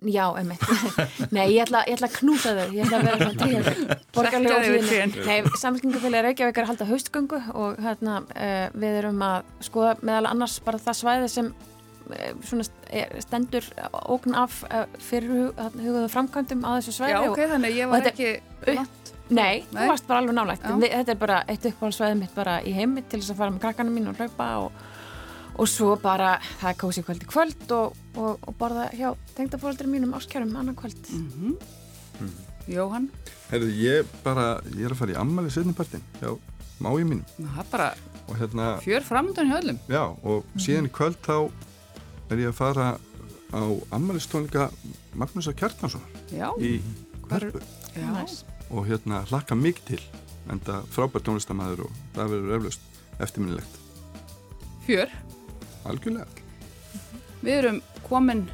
[0.06, 0.62] Já, einmitt.
[1.34, 2.68] Nei, ég ætla, ég ætla að knúsa þau.
[2.76, 6.88] Ég ætla að vera svona tríhjörður borgarlega við óhlýðinu Nei, samlingafélagi Reykjavík er að halda
[6.92, 11.50] haustgöngu og hérna, e, við erum að skoða meðal annars bara það svæði sem
[12.14, 13.72] er, stendur
[14.06, 18.12] ógn af e, fyrir huguðu framkvæmdum á þessu svæði Já, ok, þannig ég var og
[18.12, 18.32] ekki
[18.78, 19.14] langt.
[19.28, 20.68] Nei, þú varst bara alveg nálægt.
[20.86, 23.92] Þetta er bara eitt uppáhaldsvæði mitt bara í heimi til þess að fara með krakkana
[23.92, 24.86] mín og hlaupa og,
[25.58, 29.88] og svo bara það er kósi kvöld í kvöld og, og, og borða hjá tengdafóldri
[29.90, 31.00] mínum áskjörum annan kvöld.
[31.12, 31.58] Mm
[32.68, 33.06] Jóhann,
[33.48, 36.34] Herðu, ég bara, ég er að fara í ammali setnipartin hjá
[36.84, 37.22] mái mínum.
[37.40, 37.86] Það er bara
[38.28, 39.78] og hérna, fjör framöndan hjá öllum.
[39.88, 41.38] já, og síðan í kvöld þá
[42.30, 42.88] er ég að fara
[43.56, 43.62] á
[43.96, 44.66] ammalistónleika
[45.16, 46.82] Magnúsar Kjartanssonar Já, í
[47.32, 47.54] er-
[47.96, 48.10] já.
[48.12, 48.44] Næs.
[48.70, 50.02] og hérna hlakka mikið til
[50.52, 52.82] en það frábært tónlistamæður og það verður eflaust
[53.24, 53.80] eftirminnilegt.
[54.86, 55.08] Fjör.
[55.92, 56.46] Algjörlega
[57.42, 58.48] Við erum komin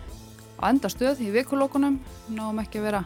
[0.60, 3.04] á enda stöð í vikulókunum, náum ekki að vera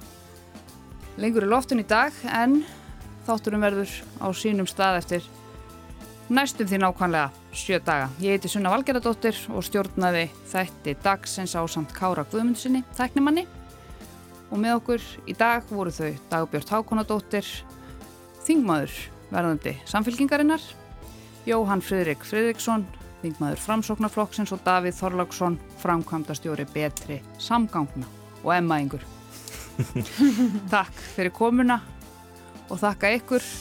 [1.22, 2.62] lengur í loftun í dag en
[3.28, 5.28] þátturum verður á sínum stað eftir
[6.30, 8.10] næstum því nákvæmlega sjö daga.
[8.20, 13.48] Ég heiti Sunna Valgeradóttir og stjórnaði þætti dagsins á samt Kára Guðmundsinni, tæknimanni
[14.52, 17.48] og með okkur í dag voru þau Dagbjörn Hákonadóttir,
[18.48, 18.94] Þingmaður
[19.32, 20.64] verðandi samfélkingarinnar,
[21.48, 22.86] Jóhann Friðrik Friðriksson,
[23.24, 28.06] Þingmaður Framsóknarflokksins og Davíð Þorláksson, framkvæmdastjóri betri samgangna
[28.44, 29.06] og emmaðingur.
[30.74, 31.82] Takk fyrir komuna
[32.70, 33.52] og þakka ykkur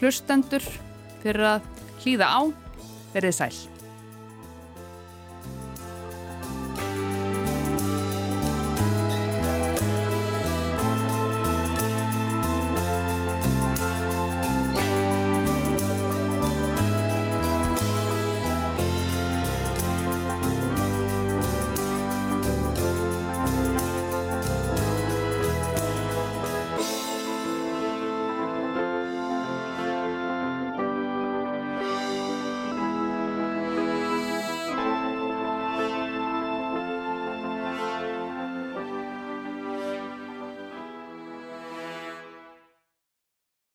[0.00, 0.64] hlustendur
[1.22, 1.68] fyrir að
[2.02, 2.40] hlýða á,
[3.14, 3.71] verið sæl.